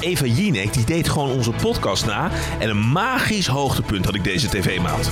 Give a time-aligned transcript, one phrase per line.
[0.00, 2.30] Eva Jinek die deed gewoon onze podcast na.
[2.58, 5.10] En een magisch hoogtepunt had ik deze tv-maand.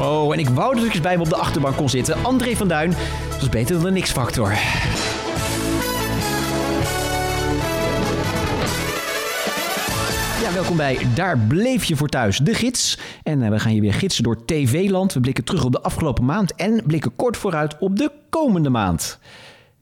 [0.00, 2.24] Oh, en ik wou dat ik eens bij me op de achterbank kon zitten.
[2.24, 2.94] André van Duin,
[3.30, 4.52] dat is beter dan de niks-factor.
[10.42, 12.98] Ja, welkom bij Daar bleef je voor thuis, de gids.
[13.22, 15.12] En eh, we gaan je weer gidsen door TV-land.
[15.12, 19.18] We blikken terug op de afgelopen maand en blikken kort vooruit op de komende maand.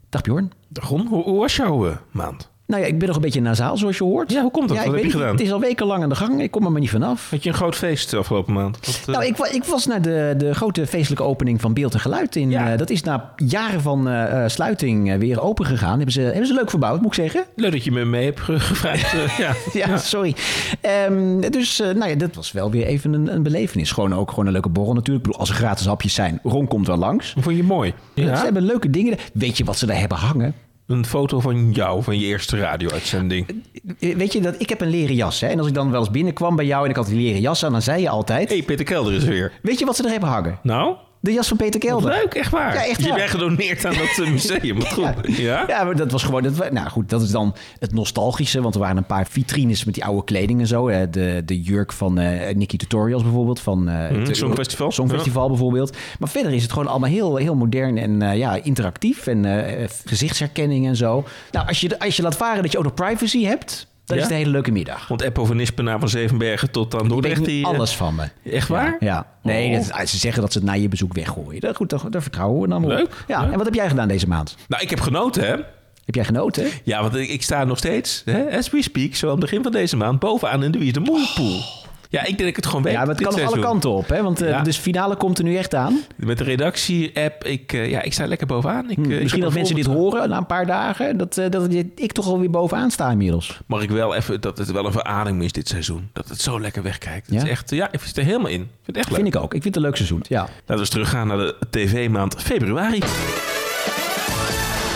[0.08, 0.52] Dag Bjorn.
[0.72, 2.50] Ron, hoe, hoe was jouw eh, maand?
[2.68, 4.32] Nou ja, ik ben nog een beetje nasaal, zoals je hoort.
[4.32, 4.76] Ja, hoe komt dat?
[4.76, 5.30] Ja, Wat heb je gedaan?
[5.30, 6.42] Het is al wekenlang aan de gang.
[6.42, 7.30] Ik kom er maar niet vanaf.
[7.30, 8.78] Had je een groot feest de afgelopen maand?
[9.06, 12.36] Eh, Nou, ik, ik was naar de, de grote feestelijke opening van Beeld en Geluid.
[12.36, 12.72] In, Ja.
[12.72, 15.94] eh, dat is na jaren van eh, sluiting weer open gegaan.
[15.96, 17.44] Hebben ze, hebben ze leuk verbouwd, moet ik zeggen.
[17.56, 19.12] Leuk dat je me mee hebt ge- gevraagd.
[19.42, 19.52] ja.
[19.72, 20.34] Ja, sorry.
[20.80, 23.90] Ehm, dus nou ja, dat was wel weer even een, een belevenis.
[23.92, 25.18] Gewoon ook gewoon een leuke borrel natuurlijk.
[25.18, 27.34] Ik bedoel, als er gratis hapjes zijn, Ron komt wel langs.
[27.38, 27.92] Vond je mooi?
[28.14, 29.16] Ze hebben leuke dingen.
[29.32, 30.54] Weet je wat ze daar hebben hangen?
[30.88, 33.62] Een foto van jou, van je eerste radio-uitzending.
[34.00, 35.40] Eh, Weet je dat ik heb een leren jas.
[35.40, 35.46] Hè?
[35.46, 37.64] En als ik dan wel eens binnenkwam bij jou en ik had die leren jas
[37.64, 39.52] aan, dan zei je altijd: Hé, hey, Peter Kelder is weer.
[39.62, 40.58] Weet je wat ze er hebben hangen?
[40.62, 40.96] Nou?
[41.20, 42.10] De jas van Peter Kelder.
[42.10, 42.74] Leuk, echt waar.
[42.74, 43.18] Ja, echt Die waar.
[43.18, 44.78] heb jij gedoneerd aan dat eh, museum.
[44.82, 45.36] Wat goed.
[45.36, 45.64] Ja?
[45.68, 46.42] Ja, maar dat was gewoon.
[46.42, 48.60] Dat, nou goed, dat is dan het nostalgische.
[48.60, 50.88] Want er waren een paar vitrines met die oude kleding en zo.
[50.88, 51.10] hè.
[51.10, 53.60] De, de jurk van eh Nicky Tutorials bijvoorbeeld.
[53.60, 54.90] Van eh, Mhm, het Songfestival.
[54.92, 55.96] Songfestival bijvoorbeeld.
[56.18, 59.26] Maar verder is het gewoon allemaal heel, heel modern en eh, ja, interactief.
[59.26, 61.24] En eh, gezichtsherkenning en zo.
[61.52, 63.86] Nou, als je, als je laat varen dat je ook nog privacy hebt.
[64.16, 64.22] Ja?
[64.22, 65.08] is een hele leuke middag.
[65.08, 67.44] Want Eppo van Nispenaar van Zevenbergen tot aan Dordrecht.
[67.44, 68.28] die, eh, alles van me.
[68.52, 68.96] Echt waar?
[69.00, 69.26] Ja.
[69.42, 69.88] Nee, Oh.
[69.96, 71.60] dat- ze zeggen dat ze het na je bezoek weggooien.
[71.60, 72.88] Dat, goed, daar, vertrouwen we dan op.
[72.90, 73.24] Leuk.
[73.28, 73.40] Ja.
[73.42, 73.50] Ja.
[73.50, 74.56] En wat heb jij gedaan deze maand?
[74.68, 75.56] Nou, ik heb genoten, hè?
[76.04, 76.66] Heb jij genoten?
[76.84, 79.62] Ja, want ik, ik sta nog steeds, hè, as we speak, zo aan het begin
[79.62, 81.86] van deze maand, bovenaan in de Wie is de.
[82.10, 82.92] Ja, ik denk dat ik het gewoon weet.
[82.92, 84.08] Ja, maar het kan nog alle kanten op.
[84.08, 84.22] Hè?
[84.22, 84.62] Want eh, Ja.
[84.62, 85.98] dus finale komt er nu echt aan.
[86.16, 88.90] Met de redactie-app, ik, eh, ja, ik sta lekker bovenaan.
[88.90, 91.16] Ik, Hm, eh, ik Misschien dat mensen dit horen na een paar dagen.
[91.16, 93.58] Dat, dat ik toch alweer bovenaan sta inmiddels.
[93.66, 96.08] Mag ik wel even, dat het wel een verademing is dit seizoen.
[96.12, 97.26] Dat het zo lekker wegkijkt.
[97.26, 97.42] Het Ja?
[97.42, 98.60] is echt, ja, ik zit er helemaal in.
[98.60, 99.16] Ik vind het echt leuk.
[99.20, 99.54] Vind ik ook.
[99.54, 100.22] Ik vind het een leuk seizoen.
[100.28, 100.40] Ja.
[100.40, 103.02] Laten we eens teruggaan naar de tv-maand februari.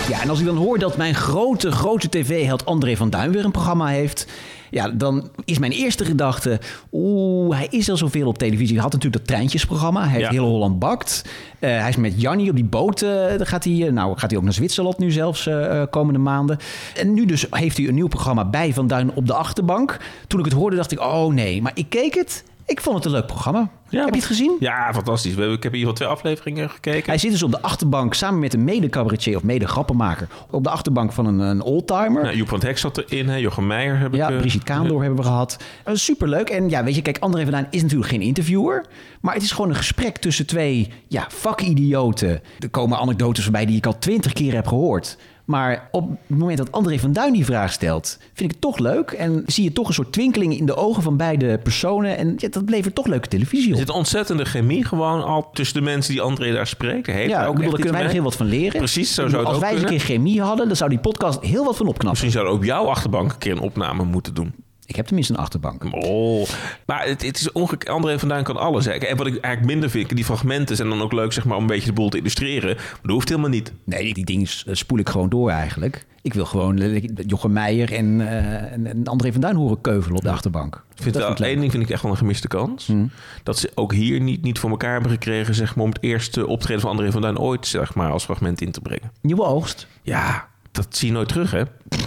[0.09, 3.45] ja, en als ik dan hoor dat mijn grote, grote tv-held André van Duin weer
[3.45, 4.27] een programma heeft...
[4.73, 6.61] Ja, dan is mijn eerste gedachte...
[6.93, 8.75] Oeh, hij is al zoveel op televisie.
[8.75, 10.01] Hij had natuurlijk dat treintjesprogramma.
[10.01, 10.31] Hij heeft Ja.
[10.31, 11.25] Heel Holland Bakt.
[11.59, 13.03] Eh, hij is met Jannie op die boot.
[13.03, 15.49] eh, daar gaat hij, eh, nou, gaat hij ook naar Zwitserland nu zelfs
[15.91, 16.59] komende maanden.
[16.97, 19.97] En nu dus heeft hij een nieuw programma bij Van Duin op de achterbank.
[20.27, 21.63] Toen ik het hoorde dacht ik, oh nee.
[21.63, 22.45] Maar ik keek het.
[22.67, 23.71] Ik vond het een leuk programma.
[23.91, 24.57] Heb je het gezien?
[24.61, 25.33] Ja, fantastisch.
[25.35, 27.07] We hebben- Ik heb hier al twee afleveringen gekeken.
[27.09, 30.29] Hij zit dus op de achterbank samen met een mede-cabaretier of mede-grappenmaker.
[30.51, 32.23] Op de achterbank van een, een oldtimer.
[32.23, 33.37] Nou, Joep van het Hek zat erin, hè.
[33.37, 34.35] Jochem Meijer heb Ja, ik...
[34.35, 35.57] eh, Brigitte hebben we gehad.
[35.89, 36.49] Uh, superleuk.
[36.51, 38.85] En ja, weet je, kijk, André van Duin is natuurlijk geen interviewer.
[39.21, 42.41] Maar het is gewoon een gesprek tussen twee ja, vakidioten.
[42.59, 45.19] Er komen anekdotes voorbij die ik al twintig keer heb gehoord.
[45.45, 48.79] Maar op het moment dat André van Duin die vraag stelt, vind ik het toch
[48.79, 49.11] leuk.
[49.11, 52.17] En zie je toch een soort twinkeling in de ogen van beide personen.
[52.17, 53.79] En ja, dat levert toch leuke televisie Er op.
[53.79, 57.07] zit ontzettende chemie gewoon al tussen de mensen die André daar spreekt.
[57.07, 58.79] Heeft Ja, ook bedoel, daar kunnen wij nog heel wat van leren.
[58.79, 60.99] Precies, zo zou het Als ook wij eens een keer chemie hadden, dan zou die
[60.99, 62.09] podcast heel wat van opknappen.
[62.11, 64.55] Misschien zou ook jouw achterbank een keer een opname moeten doen.
[64.93, 65.85] Ik heb tenminste een achterbank.
[65.95, 66.49] Oh,
[66.87, 67.79] maar het, het is onge...
[67.87, 68.85] André vandaan kan alles.
[68.85, 68.91] Hè.
[68.93, 71.63] En wat ik eigenlijk minder vind, die fragmenten zijn dan ook leuk zeg maar, om
[71.63, 72.75] een beetje de boel te illustreren.
[72.77, 73.73] Maar dat hoeft helemaal niet.
[73.85, 76.07] Nee, die, dingen s- spoel ik gewoon door eigenlijk.
[76.23, 80.23] Ik wil gewoon eh, Jochem Meijer en, eh, en, André van Duin horen keuvelen op
[80.23, 80.85] de achterbank.
[80.95, 82.87] Vind Dat wel, één ding vind ik echt wel een gemiste kans.
[82.87, 83.11] Hmm.
[83.43, 86.47] Dat ze ook hier niet, niet voor elkaar hebben gekregen zeg maar, om het eerste
[86.47, 89.13] optreden van André van Duin ooit zeg maar, als fragment in te brengen.
[89.21, 89.87] Nieuwe oogst.
[90.03, 91.63] Ja, dat zie je nooit terug hè.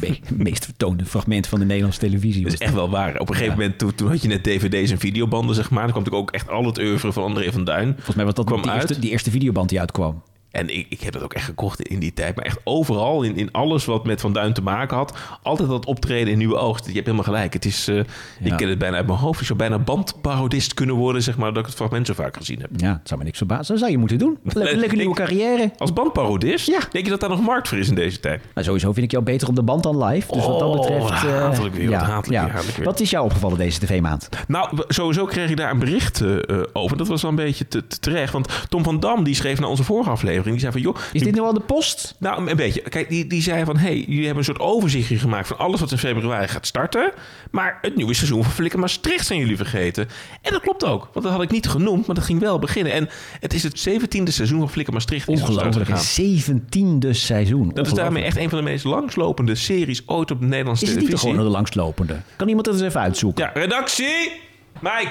[0.00, 2.42] Me- meest vertoonde fragment van de Nederlandse televisie.
[2.42, 3.18] Dat is echt wel waar.
[3.20, 5.82] Op een gegeven moment, toen, toen had je net dvd's en videobanden, zeg maar.
[5.82, 7.92] Dan kwam natuurlijk ook echt al het oeuvre van André van Duin.
[7.94, 8.80] Volgens mij was dat kwam die uit.
[8.82, 10.22] eerste, die eerste videoband die uitkwam.
[10.50, 12.36] En ik, ik heb dat ook echt gekocht in die tijd.
[12.36, 15.18] Maar echt overal, in, in alles wat met Van Duin te maken had.
[15.42, 16.86] Altijd dat optreden in Nieuwe Oogst.
[16.86, 17.52] Je hebt helemaal gelijk.
[17.52, 18.02] Het is, eh, Ja.
[18.40, 19.40] Ik ken het bijna uit mijn hoofd.
[19.40, 21.48] Ik zou bijna bandparodist kunnen worden, zeg maar.
[21.48, 22.70] Dat ik het fragment zo vaak gezien heb.
[22.76, 23.66] Ja, het zou me niks verbazen.
[23.66, 24.38] Dat zou je moeten doen.
[24.42, 25.70] Lekker, lekker nieuwe carrière.
[25.78, 26.66] Als bandparodist?
[26.66, 26.78] Ja.
[26.90, 28.42] Denk je dat daar nog markt voor is in deze tijd?
[28.54, 30.32] Maar sowieso vind ik jou beter op de band dan live.
[30.32, 31.10] Dus wat dat Oh, betreft...
[31.24, 32.86] eh, hatelijk weer, wat hatelijk weer, hatelijk weer.
[32.86, 34.28] Wat is jou opgevallen deze tv-maand?
[34.48, 36.36] Nou, sowieso kreeg ik daar een bericht eh,
[36.72, 36.96] over.
[36.96, 38.32] Dat was wel een beetje te, te terecht.
[38.32, 40.44] Want Tom van Dam die schreef naar onze vorige aflevering.
[40.52, 40.96] Die zei van, joh...
[41.12, 42.14] Is dit nu al de post?
[42.18, 42.80] Nou, een- beetje.
[42.80, 43.76] Kijk, die, die zei van...
[43.76, 45.46] hey, jullie hebben een soort overzichtje gemaakt...
[45.46, 47.12] van alles wat in februari gaat starten.
[47.50, 50.08] Maar het nieuwe seizoen van Flikker Maastricht zijn jullie vergeten.
[50.42, 51.08] En dat klopt ook.
[51.12, 52.92] Want dat had ik niet genoemd, maar dat ging wel beginnen.
[52.92, 53.08] En
[53.40, 55.28] het is het zeventiende seizoen van Flikker Maastricht.
[55.28, 55.88] Ongelooflijk.
[55.88, 57.70] Een zeventiende seizoen.
[57.74, 60.90] Dat is daarmee echt een van de meest langslopende series ooit op de Nederlandse Is
[60.90, 61.30] het niet televisie.
[61.32, 62.20] gewoon de langslopende?
[62.36, 63.44] Kan iemand dat eens even uitzoeken?
[63.44, 64.32] Ja, redactie!
[64.80, 65.10] Mike,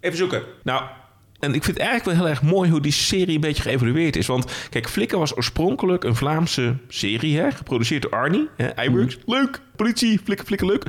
[0.00, 0.42] even zoeken.
[0.62, 0.82] Nou,
[1.40, 4.16] en ik vind het eigenlijk wel heel erg mooi hoe die serie een beetje geëvolueerd
[4.16, 4.26] is.
[4.26, 9.18] Want kijk, Flikker was oorspronkelijk een Vlaamse serie, hè, geproduceerd door Arnie, hè, iWorks.
[9.26, 9.60] Leuk!
[9.80, 10.84] Politie, flikker, flikker, luk.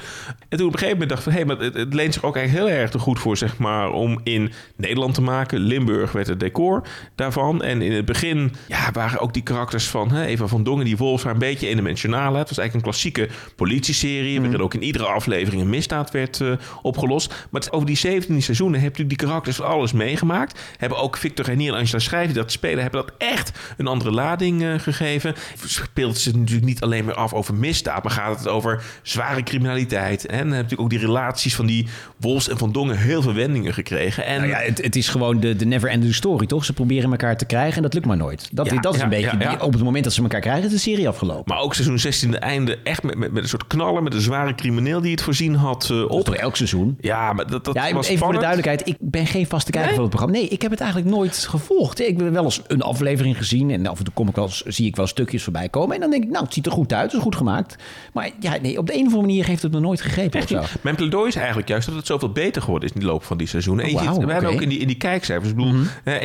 [0.49, 1.33] En toen op een gegeven moment dacht ik van...
[1.33, 3.57] hé, hey, maar het, het, leent zich ook eigenlijk heel erg te goed voor, zeg
[3.57, 3.91] maar...
[3.91, 5.59] om in Nederland te maken.
[5.59, 7.63] Limburg werd het decor daarvan.
[7.63, 10.85] En in het begin ja, waren ook die karakters van hè, Eva van Dongen...
[10.85, 12.37] die waren een beetje eendimensionale.
[12.37, 14.37] Het was eigenlijk een klassieke politieserie...
[14.37, 14.41] Mm.
[14.41, 16.51] waarin ook in iedere aflevering een misdaad werd uh,
[16.81, 17.47] opgelost.
[17.49, 20.59] Maar over die 17 seizoenen heb je die karakters van alles meegemaakt.
[20.77, 22.81] Hebben ook Victor Renier en Angela Schrijf die dat spelen...
[22.81, 25.35] hebben dat echt een andere lading uh, gegeven.
[25.65, 28.03] Speelt ze natuurlijk niet alleen meer af over misdaad...
[28.03, 30.25] maar gaat het over zware criminaliteit.
[30.25, 31.87] En dan heb je natuurlijk ook die relaties van die
[32.17, 32.97] Wolfs en Van Dongen...
[32.97, 34.25] heel veel wendingen gekregen.
[34.25, 36.65] En nou ja, het, het, is gewoon de, de never-ending story, toch?
[36.65, 38.49] Ze proberen elkaar te krijgen en dat lukt maar nooit.
[38.51, 39.37] Dat, ja, dat is een beetje...
[39.39, 41.43] Ja, op het moment dat ze elkaar krijgen, is de serie afgelopen.
[41.45, 44.03] Maar ook seizoen 16 einde echt met, met, met een soort knallen...
[44.03, 46.25] met een zware crimineel die het voorzien had uh, op.
[46.25, 46.97] Door elk seizoen.
[47.01, 48.19] Ja, maar dat, dat was Even spannend.
[48.19, 49.99] voor de duidelijkheid, ik ben geen vaste kijker nee?
[49.99, 50.39] van het programma.
[50.39, 51.99] Nee, ik heb het eigenlijk nooit gevolgd.
[51.99, 54.85] Ik heb wel eens een aflevering gezien en af en toe kom ik wel, zie
[54.85, 55.95] ik wel stukjes voorbij komen.
[55.95, 57.75] En dan denk ik, nou, het ziet er goed uit, het is goed gemaakt.
[58.13, 60.41] Maar ja, nee, op de een of andere manier heeft het me nooit gegrepen.
[60.41, 60.61] Of zo.
[60.81, 63.37] Mijn pleidooi is eigenlijk juist dat het zoveel beter geworden is in de loop van
[63.37, 63.85] die seizoenen.
[63.85, 66.21] En Oh, we hebben ook in die, in die kijkcijfers, ik bedoel, eh,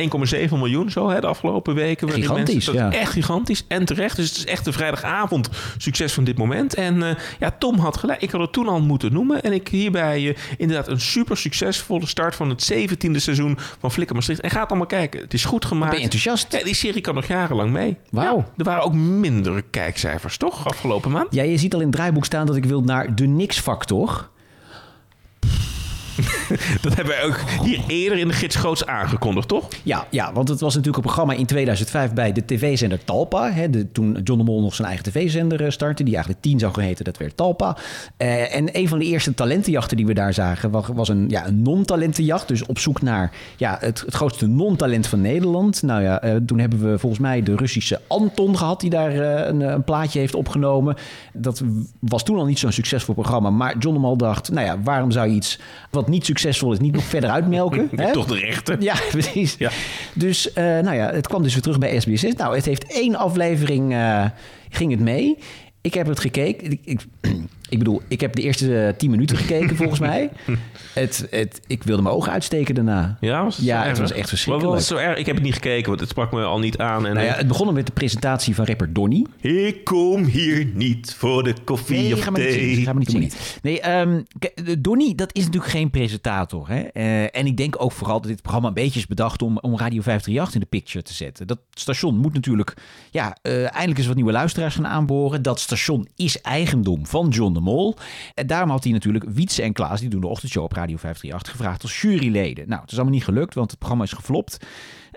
[0.49, 2.11] 1,7 miljoen zo hè, de afgelopen weken.
[2.11, 2.99] Gigantisch, mensen, dat ja.
[2.99, 4.15] echt gigantisch en terecht.
[4.15, 6.73] Dus het is echt de vrijdagavond succes van dit moment.
[6.73, 8.21] En eh, ja, Tom had gelijk.
[8.21, 9.41] Ik had het toen al moeten noemen.
[9.41, 14.15] En ik hierbij eh, inderdaad een super succesvolle start van het 17e seizoen van Flikker
[14.15, 14.41] Maastricht.
[14.41, 15.19] En ga het allemaal kijken.
[15.19, 15.89] Het is goed gemaakt.
[15.89, 16.51] Ben je enthousiast?
[16.51, 17.97] Ja, die serie kan nog jarenlang mee.
[18.09, 18.37] Wauw.
[18.37, 20.67] Ja, er waren ook mindere kijkcijfers, toch?
[20.67, 21.33] Afgelopen maand.
[21.33, 24.29] Ja, je ziet al in het draaiboek staan dat ik wil naar de Nix-factor.
[26.81, 29.67] Dat hebben wij ook hier eerder in de gids groots aangekondigd, toch?
[29.83, 33.51] Ja, ja, want het was natuurlijk een programma in 2005 bij de tv-zender Talpa.
[33.51, 36.59] Hè, de, toen John de Mol nog zijn eigen tv-zender eh, startte, die eigenlijk 10
[36.59, 37.77] zou geheten, dat werd Talpa.
[38.17, 41.47] Eh, en een van de eerste talentenjachten die we daar zagen was, was een, ja,
[41.47, 42.47] een non-talentenjacht.
[42.47, 45.81] Dus op zoek naar ja, het, grootste non-talent van Nederland.
[45.81, 49.15] Nou ja, eh, toen hebben we volgens mij de Russische Anton gehad, die daar
[49.47, 50.95] een, een plaatje heeft opgenomen.
[51.33, 51.63] Dat
[51.99, 53.49] was toen al niet zo'n succesvol programma.
[53.49, 55.59] Maar John de Mol dacht, nou ja, waarom zou je iets
[56.07, 57.89] niet succesvol is, niet nog verder uitmelken?
[57.95, 58.11] hè?
[58.11, 58.81] Toch de rechter.
[58.81, 59.55] Ja, precies.
[59.57, 59.71] Ja.
[60.13, 62.37] Dus uh, nou ja, het kwam dus weer terug bij SBS6.
[62.37, 64.25] Nou, het heeft één aflevering, uh,
[64.69, 65.37] ging het mee.
[65.81, 66.71] Ik heb het gekeken.
[66.71, 67.01] Ik, ik,
[67.69, 70.29] ik bedoel, ik heb de eerste tien minuten gekeken volgens mij.
[70.93, 73.17] Het, het, ik wilde mijn ogen uitsteken daarna.
[73.19, 74.73] Ja, was het, ja, was echt verschrikkelijk.
[74.73, 75.17] Was zo erg?
[75.17, 77.07] Ik heb het niet gekeken, want het sprak me al niet aan.
[77.07, 79.25] En Nou ja, het begon met de presentatie van rapper Donny.
[79.39, 82.75] Ik kom hier niet voor de koffie Nee, of ga thee.
[82.75, 83.31] Ga maar niet zingen.
[83.61, 84.25] Nee, um,
[84.79, 86.69] Donny, dat is natuurlijk geen presentator.
[86.69, 86.83] Hè?
[86.93, 89.77] Uh, en ik denk ook vooral dat dit programma een beetje is bedacht om, om
[89.77, 91.47] Radio 538 in de picture te zetten.
[91.47, 92.73] Dat station moet natuurlijk,
[93.11, 95.41] ja, uh, eindelijk eens wat nieuwe luisteraars gaan aanboren.
[95.41, 97.95] Dat station is eigendom van John Mol.
[98.33, 101.51] En daarom had hij natuurlijk Wietse en Klaas, die doen de ochtendshow op Radio 538,
[101.51, 102.67] gevraagd als juryleden.
[102.67, 104.57] Nou, het is allemaal niet gelukt, want het programma is geflopt.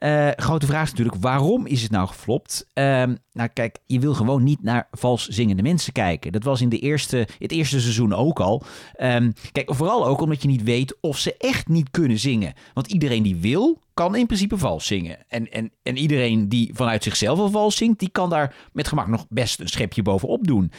[0.01, 2.67] Uh, grote vraag is natuurlijk, waarom is het nou geflopt?
[2.75, 2.85] Uh,
[3.33, 6.33] nou kijk, je wil gewoon niet naar vals zingende mensen kijken.
[6.33, 8.63] Dat was in de eerste, het eerste seizoen ook al.
[9.01, 12.53] Um, kijk, vooral ook omdat je niet weet of ze echt niet kunnen zingen.
[12.75, 15.19] Want iedereen die wil, kan in principe vals zingen.
[15.29, 19.07] En, en, en iedereen die vanuit zichzelf al vals zingt, die kan daar met gemak
[19.07, 20.73] nog best een schepje bovenop doen.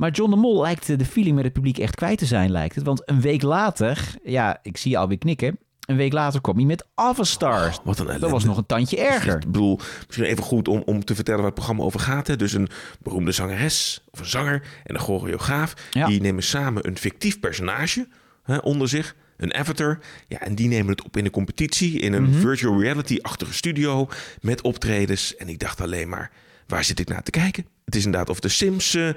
[0.00, 2.74] Maar John de Mol lijkt de feeling met het publiek echt kwijt te zijn, lijkt
[2.74, 2.84] het.
[2.84, 5.58] Want een week later, ja, ik zie je alweer knikken.
[5.80, 7.78] Een week later kwam hij met Avastars.
[7.78, 9.34] Oh, wat een Dat was nog een tandje erger.
[9.34, 12.26] Ik bedoel, misschien even goed om, om te vertellen waar het programma over gaat.
[12.26, 12.36] Hè?
[12.36, 12.68] Dus een
[13.02, 15.74] beroemde zangeres of een zanger en een choreograaf.
[15.90, 16.06] Ja.
[16.06, 18.08] Die nemen samen een fictief personage
[18.42, 19.16] hè, onder zich.
[19.36, 19.98] Een avatar.
[20.28, 21.98] Ja, en die nemen het op in een competitie.
[22.00, 24.08] In een virtual reality-achtige studio.
[24.40, 25.36] Met optredens.
[25.36, 26.30] En ik dacht alleen maar,
[26.66, 27.66] waar zit ik naar te kijken?
[27.90, 29.12] Het is inderdaad of de Sims uh, uh,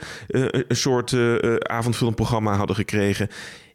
[0.68, 3.30] een soort uh, avondfilmprogramma hadden gekregen.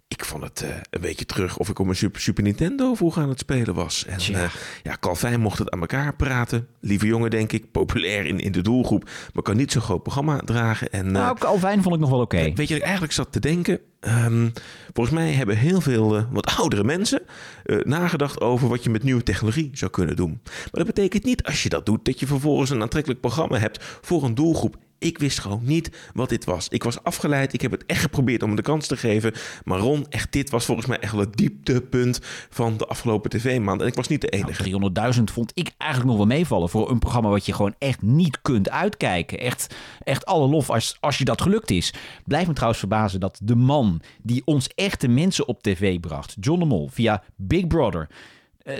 [0.08, 3.22] Ik vond het uh, een beetje terug of ik op mijn Super, Super Nintendo vroeger
[3.22, 4.04] aan het spelen was.
[4.06, 4.50] En
[4.82, 6.68] ja, Calvin mocht het aan elkaar praten.
[6.80, 7.70] Lieve jongen, denk ik.
[7.70, 9.10] Populair in, in de doelgroep.
[9.32, 10.92] Maar kan niet zo'n groot programma dragen.
[10.92, 12.52] En, Nou, Calvin vond ik nog wel oké.
[12.54, 13.80] Weet je, ik eigenlijk zat te denken.
[14.00, 14.52] Um,
[14.92, 17.22] volgens mij hebben heel veel uh, wat oudere mensen
[17.64, 20.40] uh, nagedacht over wat je met nieuwe technologie zou kunnen doen.
[20.44, 23.84] Maar dat betekent niet als je dat doet, dat je vervolgens een aantrekkelijk programma hebt
[24.00, 24.76] voor een doelgroep.
[24.98, 26.68] Ik wist gewoon niet wat dit was.
[26.68, 27.52] Ik was afgeleid.
[27.52, 29.32] Ik heb het echt geprobeerd om het de kans te geven.
[29.64, 33.80] Maar Ron, echt, dit was volgens mij echt wel het dieptepunt van de afgelopen tv-maand.
[33.80, 34.68] En ik was niet de enige.
[34.68, 38.02] Nou, 300.000 vond ik eigenlijk nog wel meevallen voor een programma wat je gewoon echt
[38.02, 39.38] niet kunt uitkijken.
[39.38, 41.94] Echt, echt alle lof als, als je dat gelukt is.
[42.24, 46.66] Blijf me trouwens verbazen dat de man die ons echte mensen op tv bracht, John
[46.66, 48.08] Mol, via Big Brother,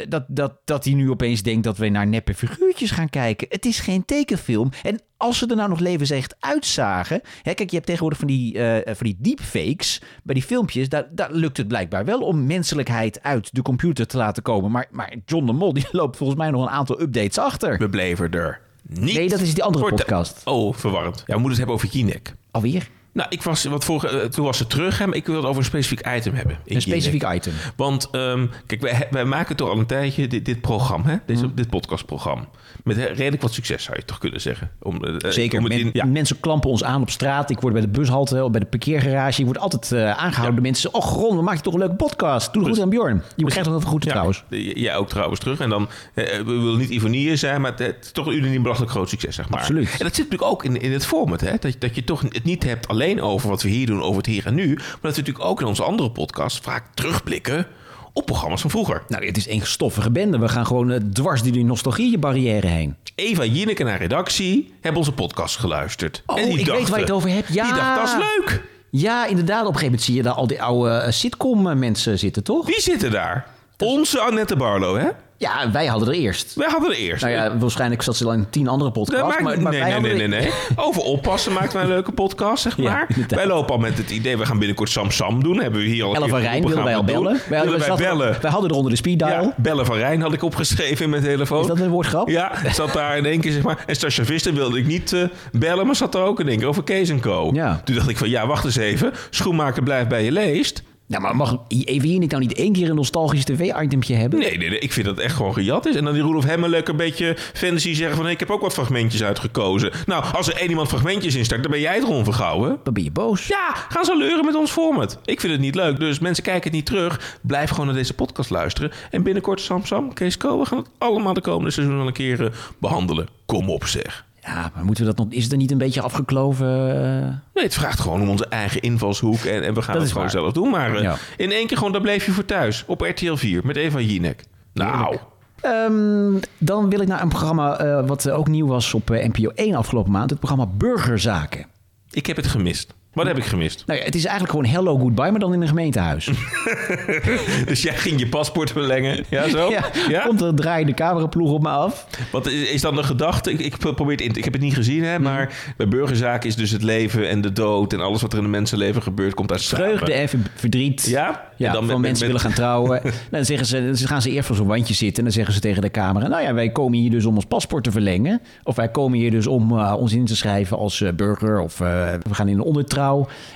[0.09, 3.47] dat, dat, dat hij nu opeens denkt dat we naar neppe figuurtjes gaan kijken.
[3.51, 4.71] Het is geen tekenfilm.
[4.83, 7.21] En als ze er nou nog levensecht uitzagen.
[7.43, 10.01] Hè, kijk, je hebt tegenwoordig van die, uh, van die deepfakes.
[10.23, 14.17] Bij die filmpjes, daar, daar lukt het blijkbaar wel om menselijkheid uit de computer te
[14.17, 14.71] laten komen.
[14.71, 17.79] Maar, maar John de Mol die loopt volgens mij nog een aantal updates achter.
[17.79, 19.15] We bleven er niet.
[19.15, 20.41] Nee, dat is die andere podcast.
[20.45, 21.23] Oh, verwarrend.
[21.27, 22.35] Ja, we moeten het hebben over Jinek.
[22.51, 22.89] Alweer?
[23.19, 25.45] Nou, ik was, wat vorige, eh, toen was het terug, hè, maar ik wil het
[25.45, 26.59] over een specifiek item hebben.
[26.67, 27.37] Een specifiek Jinek.
[27.37, 27.53] item.
[27.77, 31.17] Want ehm, kijk, wij, wij maken toch al een tijdje dit, dit programma, hè?
[31.27, 31.55] Deze, Mhm.
[31.55, 32.45] dit podcastprogramma.
[32.85, 34.71] Met redelijk wat succes zou je toch kunnen zeggen.
[34.83, 35.59] Om, eh, eh, Zeker.
[35.59, 36.05] om het Men- in- ja.
[36.05, 37.51] Mensen klampen ons aan op straat.
[37.51, 39.41] Ik word bij de bushalte, of bij de parkeergarage.
[39.41, 40.95] Ik word altijd eh, aangehouden door mensen.
[40.95, 42.53] Oh, Ron, dan maak je toch een leuke podcast.
[42.53, 43.23] Doe het goed aan Bjorn.
[43.37, 44.45] Je krijgt nog veel goed Ja, trouwens.
[44.49, 45.61] j- Jij ook trouwens terug.
[45.61, 48.93] En dan, we willen niet ironieën zijn, maar het, het is toch een unaniem belachelijk
[48.93, 49.59] groot succes, zeg maar.
[49.61, 49.91] Absoluut.
[49.93, 51.53] En dat zit natuurlijk ook in, in het format, hè?
[51.61, 54.27] Dat, dat je toch het niet hebt alleen over wat we hier doen, over het
[54.27, 54.75] hier en nu.
[54.75, 57.67] Maar dat we natuurlijk ook in onze andere podcasts vaak terugblikken
[58.13, 59.03] op programma's van vroeger.
[59.09, 60.39] Nou, het is één stoffige bende.
[60.39, 62.97] We gaan gewoon eh, dwars door die nostalgie-barrière heen.
[63.15, 66.23] Eva Jinek en haar redactie hebben onze podcast geluisterd.
[66.27, 67.55] Oh, en die ik weet waar je het over hebt.
[67.55, 67.65] Ja.
[67.65, 68.63] Die dacht, dat is leuk.
[68.91, 69.67] Ja, inderdaad.
[69.67, 72.67] Op een gegeven moment zie je daar al die oude eh, sitcom-mensen zitten, toch?
[72.67, 73.47] Wie zitten daar?
[73.79, 75.09] Onze Annette Barlow, hè?
[75.41, 76.55] Ja, wij hadden er eerst.
[76.55, 77.23] Wij hadden er eerst.
[77.23, 79.35] Nou ja, waarschijnlijk zat ze al in tien andere Nee, podcasts.
[79.35, 80.53] maar- maar, maar nee, wij nee, nee, nee, er- nee.
[80.87, 83.07] Over oppassen maakt wij een leuke podcast, zeg maar.
[83.29, 85.61] wij lopen al met het idee, we gaan binnenkort Sam Sam doen.
[85.61, 87.41] Hebben we hier al keer van Rijn wilden wij al bellen.
[87.49, 87.65] wij
[87.97, 88.37] bellen.
[88.41, 89.31] wij hadden er onder de speed dial.
[89.43, 91.61] Ja, bellen van Rijn had ik opgeschreven in mijn telefoon.
[91.61, 92.29] Is dat een woordgrap?
[92.29, 93.83] Ja, zat daar in één keer, zeg maar.
[93.87, 96.67] En Stasja Visser wilde ik niet eh, bellen, maar zat er ook in één keer
[96.69, 97.51] over Kees Co.
[97.53, 97.81] Ja.
[97.85, 99.13] Toen dacht ik van, ja, wacht eens even.
[99.31, 100.83] Schoenmaker blijft bij je leest.
[101.09, 104.39] Nou, maar mag even hier niet nou niet één keer een nostalgisch tv-itempje hebben?
[104.39, 105.97] Nee, nee, nee, ik vind dat echt gewoon gejat is.
[105.97, 108.25] En dan die Roelof Hemmelijk een beetje fantasy zeggen van...
[108.25, 109.93] Hey, ik heb ook wat fragmentjes uitgekozen.
[110.07, 112.79] Nou, als er één iemand fragmentjes instart, dan ben jij het Ron Vergouwen.
[112.85, 113.47] Dan ben je boos.
[113.47, 115.19] Ja, gaan ze leuren met ons format.
[115.25, 115.99] Ik vind het niet leuk.
[115.99, 117.39] Dus mensen kijken het niet terug.
[117.43, 118.93] Blijf gewoon naar deze podcast luisteren.
[119.11, 120.59] En binnenkort Sam Sam, Kees Co.
[120.59, 123.29] We gaan het allemaal de komende seizoen wel een keer eh, behandelen.
[123.47, 124.27] Kom op zeg.
[124.55, 125.35] Ja, maar moeten we dat nog...
[125.35, 126.67] Is het er niet een beetje afgekloven?
[126.67, 127.29] eh?
[127.55, 129.39] Nee, het vraagt gewoon om onze eigen invalshoek.
[129.39, 130.37] En, en we gaan Dat het gewoon waar.
[130.37, 130.71] zelf doen.
[130.71, 131.17] Maar eh, Ja.
[131.37, 132.85] in één keer gewoon, daar bleef je voor thuis.
[132.87, 134.45] Op RTL 4 met Eva Jinek.
[134.75, 135.17] Nou,
[135.61, 139.75] Ehm, dan wil ik naar een programma eh, wat ook nieuw was op NPO 1
[139.75, 140.31] afgelopen maand.
[140.31, 141.67] Het programma Burgerzaken.
[142.11, 142.95] ik heb het gemist.
[143.19, 143.83] Wat heb ik gemist?
[143.87, 146.29] Nou ja, het is eigenlijk gewoon Hello Goodbye, maar dan in een gemeentehuis.
[147.67, 149.25] Dus jij ging je paspoort verlengen.
[149.29, 149.71] Ja, zo?
[149.77, 150.21] ja, Ja?
[150.27, 152.07] komt er draaien de cameraploeg op me af.
[152.33, 153.53] Wat is, is dan de gedachte?
[153.53, 154.35] Ik, ik probeer het in.
[154.37, 155.73] Ik heb het niet gezien, hè, maar Mhm.
[155.77, 158.51] bij burgerzaken is dus het leven en de dood en alles wat er in een
[158.51, 161.07] mensenleven gebeurt, komt uit Vreugde en ver- verdriet.
[161.09, 161.47] Ja?
[161.57, 163.01] Ja, En dan van met- mensen met- willen gaan trouwen.
[163.31, 165.17] dan, zeggen ze, dan gaan ze eerst voor zo'n wandje zitten.
[165.19, 166.29] En dan zeggen ze tegen de camera...
[166.29, 168.41] nou ja, wij komen hier dus om ons paspoort te verlengen.
[168.63, 171.61] Of wij komen hier dus om eh, ons in te schrijven als eh, burger.
[171.61, 171.87] Of eh,
[172.29, 173.08] we gaan in een ondertrouw.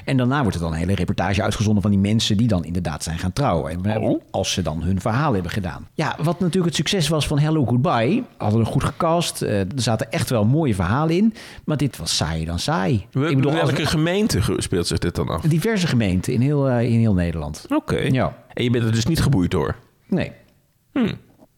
[0.04, 1.82] En daarna wordt er dan een hele reportage uitgezonden...
[1.82, 3.71] van die mensen die dan inderdaad zijn gaan trouwen.
[3.73, 4.21] En we- Oh.
[4.30, 5.88] Als ze dan hun verhaal hebben gedaan.
[5.94, 8.23] Ja, wat natuurlijk het succes was van Hello Goodbye...
[8.37, 9.42] hadden we goed gecast.
[9.42, 11.35] eh, er zaten echt wel mooie verhalen in.
[11.64, 13.06] Maar dit was saaier dan saai.
[13.11, 15.42] We- Ik bedoel, als- welke gemeente ge- speelt zich dit dan af?
[15.42, 17.66] diverse gemeenten in heel, eh, in heel Nederland.
[17.68, 17.97] Oké.
[17.99, 18.37] Ja.
[18.54, 19.76] En je bent er dus niet geboeid door?
[20.09, 20.32] Nee,
[20.92, 20.99] Hm.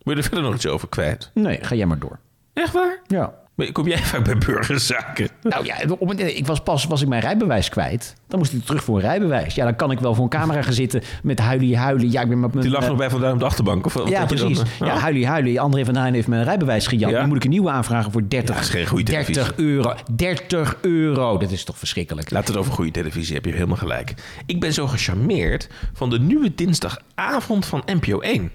[0.03, 1.31] Wil je er verder nog iets over kwijt?
[1.35, 2.19] nee, ga jij maar door.
[2.53, 3.01] Echt waar?
[3.07, 3.35] Ja.
[3.73, 5.29] Kom jij vaak bij burgerzaken?
[5.43, 8.15] Nou ja, op een- ik was pas was ik mijn rijbewijs kwijt.
[8.29, 9.55] Dan moest ik terug voor een rijbewijs.
[9.55, 12.11] Ja, dan kan ik wel voor een camera gaan zitten met huilie huilie.
[12.11, 12.65] Ja, ik ben met mijn...
[12.67, 13.87] Die lag nog bij Van Duin op de achterbank?
[13.87, 14.59] Of ja, precies.
[14.61, 14.67] eh?
[14.79, 15.61] ja, huilie huilie.
[15.61, 17.11] André van Duin heeft mijn rijbewijs gejat.
[17.11, 17.21] Ja?
[17.23, 19.95] Nu moet ik een nieuwe aanvragen voor 30, Ja, dat is geen goede 30 euro.
[20.17, 21.39] 30 euro.
[21.39, 22.31] Dat is toch verschrikkelijk.
[22.31, 24.15] Laat het over goede televisie, heb je helemaal gelijk.
[24.47, 28.51] Ik ben zo gecharmeerd van de nieuwe dinsdagavond van NPO 1.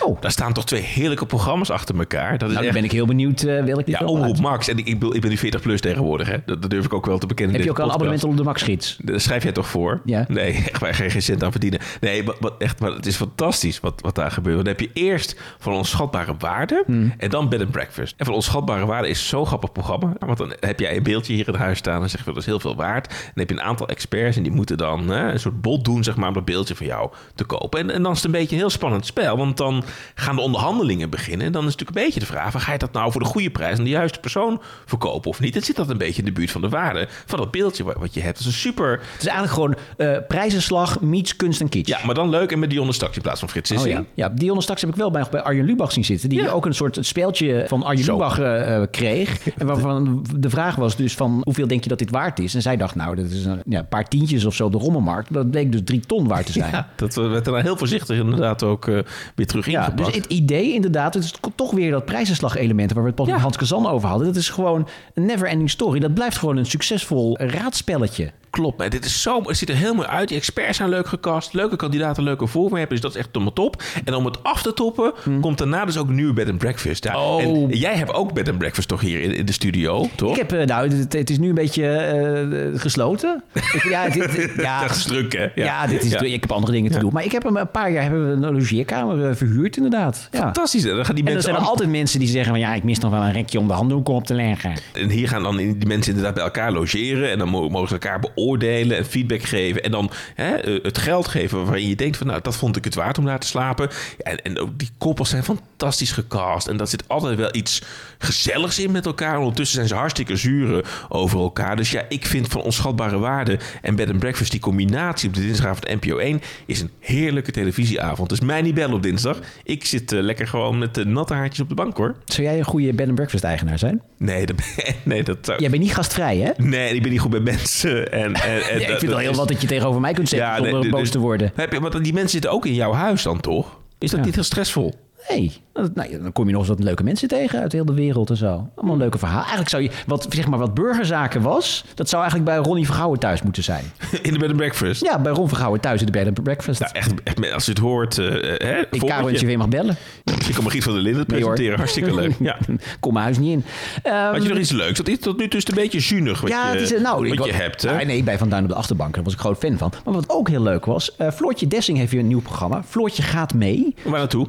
[0.00, 2.38] Oh, Daar staan toch twee heerlijke programma's achter elkaar.
[2.38, 2.74] Dat is nou, dan echt...
[2.74, 4.40] ben ik heel benieuwd uh, welk dit Ja, Omroep uit.
[4.40, 4.68] Max.
[4.68, 6.28] En ik, ik, ik ben nu 40 plus tegenwoordig.
[6.28, 6.36] Hè?
[6.46, 7.54] Dat, dat durf ik ook wel te bekennen.
[7.54, 8.98] Heb je ook al een abonnement op de Max Gids?
[9.02, 10.00] Daar schrijf jij toch voor?
[10.04, 10.24] Ja.
[10.28, 11.80] Nee, echt waar, geen, geen cent aan verdienen.
[12.00, 14.54] Nee, wat, echt, maar het is fantastisch wat, wat daar gebeurt.
[14.54, 17.14] Want dan heb je eerst van onschatbare waarde Hmm.
[17.18, 18.14] en dan bed and breakfast.
[18.16, 20.12] En van onschatbare waarde is zo'n grappig programma.
[20.18, 22.46] Want dan heb jij een beeldje hier in huis staan en zeg je dat is
[22.46, 23.08] heel veel waard.
[23.08, 26.04] Dan heb je een aantal experts en die moeten dan hè, een soort bod doen
[26.04, 27.80] zeg maar, om dat beeldje van jou te kopen.
[27.80, 29.36] En, en dan is het een beetje een heel spannend spel.
[29.36, 29.65] Want dan
[30.14, 31.46] gaan de onderhandelingen beginnen.
[31.46, 33.20] En dan is het natuurlijk een beetje de vraag: van, ga je dat nou voor
[33.20, 35.56] de goede prijs aan de juiste persoon verkopen of niet?
[35.56, 38.14] En zit dat een beetje in de buurt van de waarde van dat beeldje wat,
[38.14, 38.38] je hebt?
[38.38, 38.90] Dat is een super.
[38.90, 41.98] Het is eigenlijk gewoon eh, prijzenslag, meets kunst en kitsch.
[41.98, 44.06] Ja, maar dan leuk en met Dionne Staks in plaats van Frits Oh Sissing.
[44.14, 44.26] ja.
[44.26, 46.28] ja, Dionne straks heb ik wel bij, bij Arjen Lubach zien zitten.
[46.28, 46.50] Die Ja.
[46.50, 48.12] ook een soort speeltje van Arjen Zo.
[48.12, 49.34] Lubach eh, eh, kreeg.
[49.56, 52.54] En waarvan de vraag was dus van hoeveel denk je dat dit waard is?
[52.54, 55.32] En zij dacht nou, dat is een ja, paar tientjes of zo de rommelmarkt.
[55.32, 56.70] Dat bleek dus drie ton waard te zijn.
[56.70, 58.98] Ja, dat werd daarna heel voorzichtig inderdaad ook eh,
[59.34, 60.04] weer terug Ja, ingepakt.
[60.06, 63.32] dus het idee inderdaad, het is toch weer dat prijzenslag-element waar we het pas Ja.
[63.32, 64.26] met Hans Kazan over hadden.
[64.26, 65.98] Dat is gewoon een never-ending story.
[66.00, 68.30] Dat blijft gewoon een succesvol raadspelletje.
[68.50, 70.28] Klopt, maar dit is zo, het ziet er heel mooi uit.
[70.28, 72.90] Die experts zijn leuk gecast, leuke kandidaten, leuke voorwerpen.
[72.90, 73.82] Dus dat is echt helemaal top.
[74.04, 77.04] En om het af te toppen, komt daarna dus ook een nieuwe bed and breakfast.
[77.04, 77.18] Ja, Hm.
[77.18, 77.42] Oh.
[77.42, 80.30] En jij hebt ook bed and breakfast toch hier in, in de studio, toch?
[80.30, 83.42] Ik heb, eh, nou, het, het is nu een beetje eh, gesloten.
[83.88, 85.46] Ja, het- ja, Dat is druk, hè?
[85.62, 86.20] Ja, dit is, Ja.
[86.20, 87.12] ik heb andere dingen te doen.
[87.12, 90.28] Maar ik heb hem een paar jaar hebben we een logeerkamer eh, verhuurd, inderdaad.
[90.32, 90.38] Ja.
[90.38, 90.82] Fantastisch?
[90.82, 92.82] Dan gaan die En er mensen zijn er altijd mensen die zeggen van ja, ik
[92.84, 94.72] mis nog wel een rekje om de handdoek op te leggen.
[94.92, 97.30] En hier gaan dan die mensen inderdaad bij elkaar logeren.
[97.30, 99.82] En dan mo- mogen ze elkaar beoordelen en feedback geven.
[99.82, 102.84] En dan hè, eh, het geld geven waarin je denkt van nou, dat vond ik
[102.84, 103.88] het waard om daar te slapen.
[104.22, 106.66] En, en ook die koppels zijn fantastisch gecast.
[106.66, 107.82] En daar zit altijd wel iets
[108.18, 109.38] gezelligs in met elkaar.
[109.38, 111.76] Ondertussen zijn ze hartstikke zuren over elkaar.
[111.76, 113.58] Dus ja, ik vind van onschatbare waarde.
[113.82, 116.40] En Bed and Breakfast, die combinatie op de dinsdagavond NPO 1...
[116.66, 118.28] is een heerlijke televisieavond.
[118.28, 119.38] Dus mij niet bellen op dinsdag.
[119.64, 122.14] Ik zit eh, lekker gewoon met de natte haartjes op de bank, hoor.
[122.24, 124.02] Zou jij een goede bed and breakfast eigenaar zijn?
[124.18, 124.56] Nee, dat,
[125.02, 125.60] nee, dat zou...
[125.60, 126.50] Jij bent niet gastvrij, hè?
[126.56, 128.12] Nee, ik ben niet goed bij mensen.
[128.12, 130.28] En, en, en Ja, ik vind wel heel is- wat dat je tegenover mij kunt
[130.28, 131.52] zeggen Ja, zonder nee, boos dus- te worden.
[131.54, 133.78] Heb je, want die mensen zitten ook in jouw huis dan, toch?
[133.98, 134.26] Is dat Ja.
[134.26, 134.94] niet heel stressvol?
[135.28, 135.52] Nee,
[135.94, 138.36] nou, dan kom je nog eens wat leuke mensen tegen uit heel de wereld en
[138.36, 138.68] zo.
[138.76, 139.38] Allemaal een leuke verhaal.
[139.38, 143.18] Eigenlijk zou je, wat, zeg maar, wat burgerzaken was, dat zou eigenlijk bij Ronnie Vergouwen
[143.18, 143.84] thuis moeten zijn.
[144.22, 145.02] In de bed and breakfast?
[145.04, 146.80] Ja, bij Ron Vergouwen thuis in de bed and breakfast.
[146.80, 149.96] Nou, echt, echt, als je het hoort, eh hè, ik je weer mag bellen.
[150.24, 151.78] je kan Margriet van der Linden Nee, presenteren.
[151.78, 152.32] Hartstikke leuk.
[152.38, 152.56] Ja.
[153.00, 153.64] Kom mijn huis niet in.
[154.02, 154.96] Ehm, Had je nog iets leuks?
[154.98, 157.28] Dat is tot nu toe is een beetje zuinig wat, ja, je, het is, nou,
[157.28, 157.82] wat ik- je hebt.
[157.82, 157.98] Hè?
[158.00, 159.14] Ah, nee, bij Van Duin op de achterbank.
[159.14, 159.92] Daar was ik groot fan van.
[160.04, 162.82] Maar wat ook heel leuk was, eh, Floortje Dessing heeft weer een nieuw programma.
[162.88, 163.94] Floortje gaat mee.
[164.02, 164.46] Waar naartoe?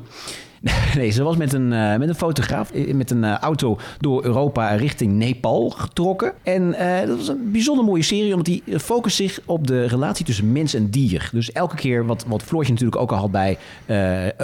[0.96, 4.24] Nee, ze was met een, eh, met een fotograaf eh, met een eh, auto door
[4.24, 6.34] Europa richting Nepal getrokken.
[6.44, 6.76] En
[7.08, 10.74] dat was een bijzonder mooie serie, omdat die focust zich op de relatie tussen mens
[10.74, 11.30] en dier.
[11.34, 13.58] Dus elke keer, wat, wat Floortje natuurlijk ook al had bij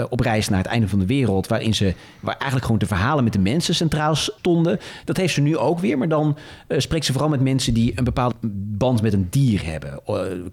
[0.10, 3.24] Op reis naar het einde van de wereld, waarin ze, waar eigenlijk gewoon de verhalen
[3.24, 4.80] met de mensen centraal stonden.
[5.06, 8.04] Dat heeft ze nu ook weer, maar dan spreekt ze vooral met mensen die een
[8.04, 8.36] bepaald
[8.78, 10.00] band met een dier hebben.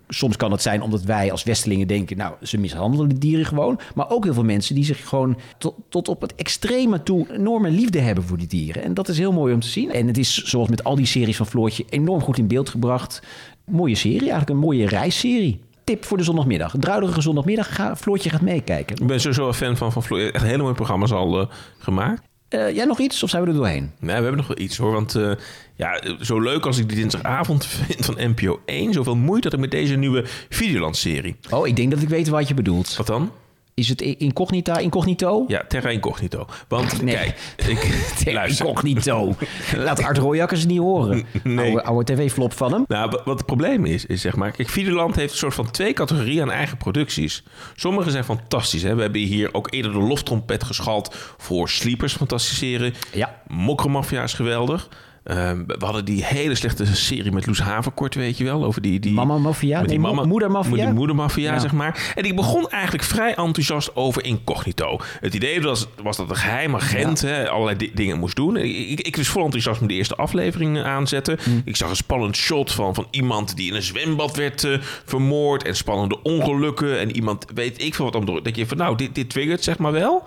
[0.09, 3.81] Soms kan het zijn omdat wij als Westelingen denken, nou, ze mishandelen de dieren gewoon.
[3.95, 7.71] Maar ook heel veel mensen die zich gewoon tot, tot op het extreme toe enorme
[7.71, 8.83] liefde hebben voor die dieren.
[8.83, 9.93] En dat is heel mooi om te zien.
[9.93, 13.23] En het is, zoals met al die series van Floortje, enorm goed in beeld gebracht.
[13.65, 15.61] Mooie serie, eigenlijk een mooie reisserie.
[15.85, 16.75] Tip voor de zondagmiddag.
[16.75, 17.75] Een zondagmiddag.
[17.75, 18.97] Ga, Floortje gaat meekijken.
[18.97, 20.31] Ik ben sowieso een fan van, van Floor.
[20.31, 21.47] Echt hele mooie programma's al eh,
[21.79, 22.23] gemaakt.
[22.51, 23.91] Eh, jij nog iets of zijn we er doorheen?
[23.99, 24.93] Nee, we hebben nog wel iets hoor.
[24.93, 25.31] Want eh,
[25.75, 28.93] ja, zo leuk als ik die dinsdagavond vind van NPO 1.
[28.93, 31.37] Zoveel moeite had ik met deze nieuwe Videoland-serie.
[31.51, 32.97] Oh, ik denk dat ik weet wat je bedoelt.
[32.97, 33.31] Wat dan?
[33.75, 35.45] Is het incognita, incognito?
[35.49, 36.47] Ja, Terra Incognito.
[36.69, 37.15] Want Nee.
[37.15, 37.93] kijk, ik,
[38.33, 38.67] luister.
[38.67, 39.35] Incognito.
[39.77, 41.27] Laat Art Royakkers het niet horen.
[41.43, 41.67] Nee.
[41.67, 42.85] Oude, oude tv-flop van hem.
[42.89, 44.51] Nou, wa- wat het probleem is, is zeg maar...
[44.51, 47.43] Kijk, Videoland heeft een soort van twee categorieën aan eigen producties.
[47.77, 48.83] Sommige zijn fantastisch.
[48.83, 48.95] Hè?
[48.95, 52.93] We hebben hier ook eerder de loftrompet geschald voor Sleepers, fantastische serie.
[53.13, 53.43] Ja.
[53.47, 54.89] Mokromafia is geweldig.
[55.31, 58.65] Ehm, we hadden die hele slechte serie met Loes Haverkort, weet je wel.
[58.65, 59.83] Over die, die, Mama Mafia?
[59.83, 60.85] Nee, moedermafia?
[60.85, 61.59] Die moedermafia, Ja.
[61.59, 62.13] zeg maar.
[62.15, 64.99] En ik begon eigenlijk vrij enthousiast over Incognito.
[65.21, 68.57] Het idee was, was dat een geheim agent hè, allerlei di- dingen moest doen.
[68.57, 71.39] Ik, was vol enthousiasme de eerste aflevering eh, aanzetten.
[71.45, 71.51] Hm.
[71.65, 75.63] Ik zag een spannend shot van, van iemand die in een zwembad werd eh, vermoord.
[75.65, 76.99] En spannende ongelukken.
[77.01, 78.43] En iemand weet ik veel wat om door.
[78.43, 80.25] Dat je van nou, dit, dit triggert zeg maar wel.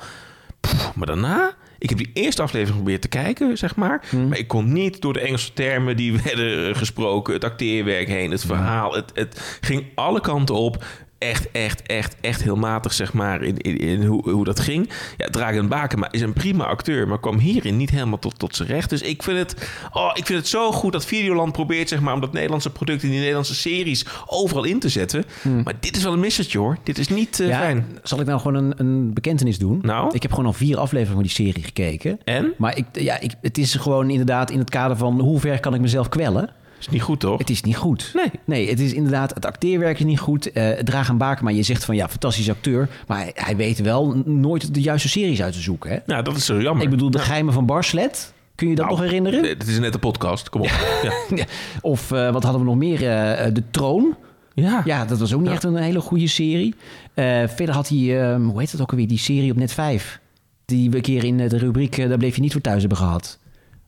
[0.59, 4.05] Pff, maar daarna, ik heb die eerste aflevering geprobeerd te kijken, zeg maar.
[4.29, 8.45] Maar ik kon niet door de Engelse termen die werden gesproken, het acteerwerk heen, het
[8.45, 8.93] verhaal.
[8.93, 10.85] Het, het ging alle kanten op.
[11.23, 14.89] Echt, echt, echt, echt heel matig, zeg maar, in, in, in hoe, hoe dat ging.
[15.17, 18.67] Ja, Dragan Bakema is een prima acteur, maar kwam hierin niet helemaal tot, tot zijn
[18.69, 18.89] recht.
[18.89, 22.13] Dus ik vind, het, oh, ik vind het zo goed dat Videoland probeert, zeg maar,
[22.13, 25.23] om dat Nederlandse product in die Nederlandse series overal in te zetten.
[25.63, 26.77] Maar dit is wel een missertje, hoor.
[26.83, 27.85] Dit is niet eh, Ja, fijn.
[28.03, 29.79] zal ik nou gewoon een, een bekentenis doen?
[29.81, 30.15] Nou?
[30.15, 32.19] Ik heb gewoon al vier afleveringen van die serie gekeken.
[32.23, 32.53] En?
[32.57, 35.73] Maar ik, ja, ik, het is gewoon inderdaad in het kader van hoe ver kan
[35.73, 36.49] ik mezelf kwellen?
[36.85, 37.37] Is niet goed, toch?
[37.37, 38.11] Het is niet goed.
[38.13, 38.31] Nee.
[38.45, 40.51] Nee, het is inderdaad, het acteerwerk is niet goed.
[40.51, 42.89] Eh Dragan Bakema, je zegt van ja, fantastisch acteur.
[43.07, 45.89] Maar hij, hij weet wel nooit de juiste series uit te zoeken.
[45.89, 45.97] Hè?
[46.05, 46.83] Nou, dat is zo jammer.
[46.83, 48.33] Ik bedoel, de geheimen van Barslet.
[48.55, 49.43] Kun je dat Nou, nog herinneren?
[49.45, 50.67] Het is net een podcast, kom op.
[51.03, 51.11] Ja.
[51.37, 51.45] Ja.
[51.81, 53.09] Of eh, wat hadden we nog meer?
[53.09, 54.15] Eh, de Troon.
[54.53, 54.81] Ja.
[54.85, 56.75] Ja, dat was ook niet echt een hele goede serie.
[57.13, 60.19] Eh, verder had hij, eh, hoe heet dat ook alweer, die serie op Net 5.
[60.65, 63.39] Die we een keer in de rubriek Daar bleef je niet voor thuis hebben gehad.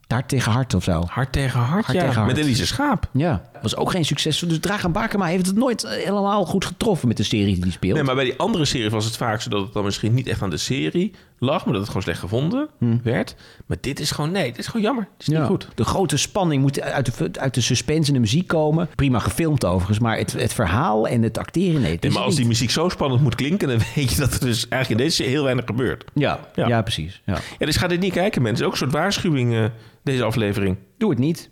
[0.08, 1.04] Hart tegen hart of zo.
[1.08, 2.04] Hart tegen hart, Hart ja.
[2.04, 2.36] tegen hart.
[2.36, 3.10] Met Elise Schaap.
[3.12, 4.40] Ja, was ook geen succes.
[4.40, 7.72] Dus Dragan Bakema heeft het nooit eh, helemaal goed getroffen met de serie die hij
[7.72, 7.94] speelt.
[7.94, 10.28] Nee, maar bij die andere serie was het vaak zo dat het dan misschien niet
[10.28, 12.70] echt aan de serie lag, maar dat het gewoon slecht gevonden
[13.04, 13.36] werd.
[13.66, 15.08] Maar dit is gewoon, nee, dit is gewoon jammer.
[15.18, 15.36] Het is Hmm.
[15.36, 15.42] Ja.
[15.42, 15.68] niet goed.
[15.76, 18.90] De grote spanning moet uit de, uit de suspense en de muziek komen.
[18.96, 21.92] Prima gefilmd overigens, maar het, het verhaal en het acteren, nee.
[21.92, 24.34] het Nee, is maar als die muziek zo spannend moet klinken, dan weet je dat
[24.34, 26.04] er dus eigenlijk in deze heel weinig gebeurt.
[26.14, 26.68] Ja, Ja.
[26.68, 26.82] ja.
[26.82, 27.22] precies.
[27.26, 27.38] Ja.
[27.60, 28.66] Ja, dus ga dit niet kijken, mensen.
[28.66, 29.70] Ook een soort waarschuwing,
[30.04, 30.78] deze aflevering.
[30.98, 31.50] Doe het niet.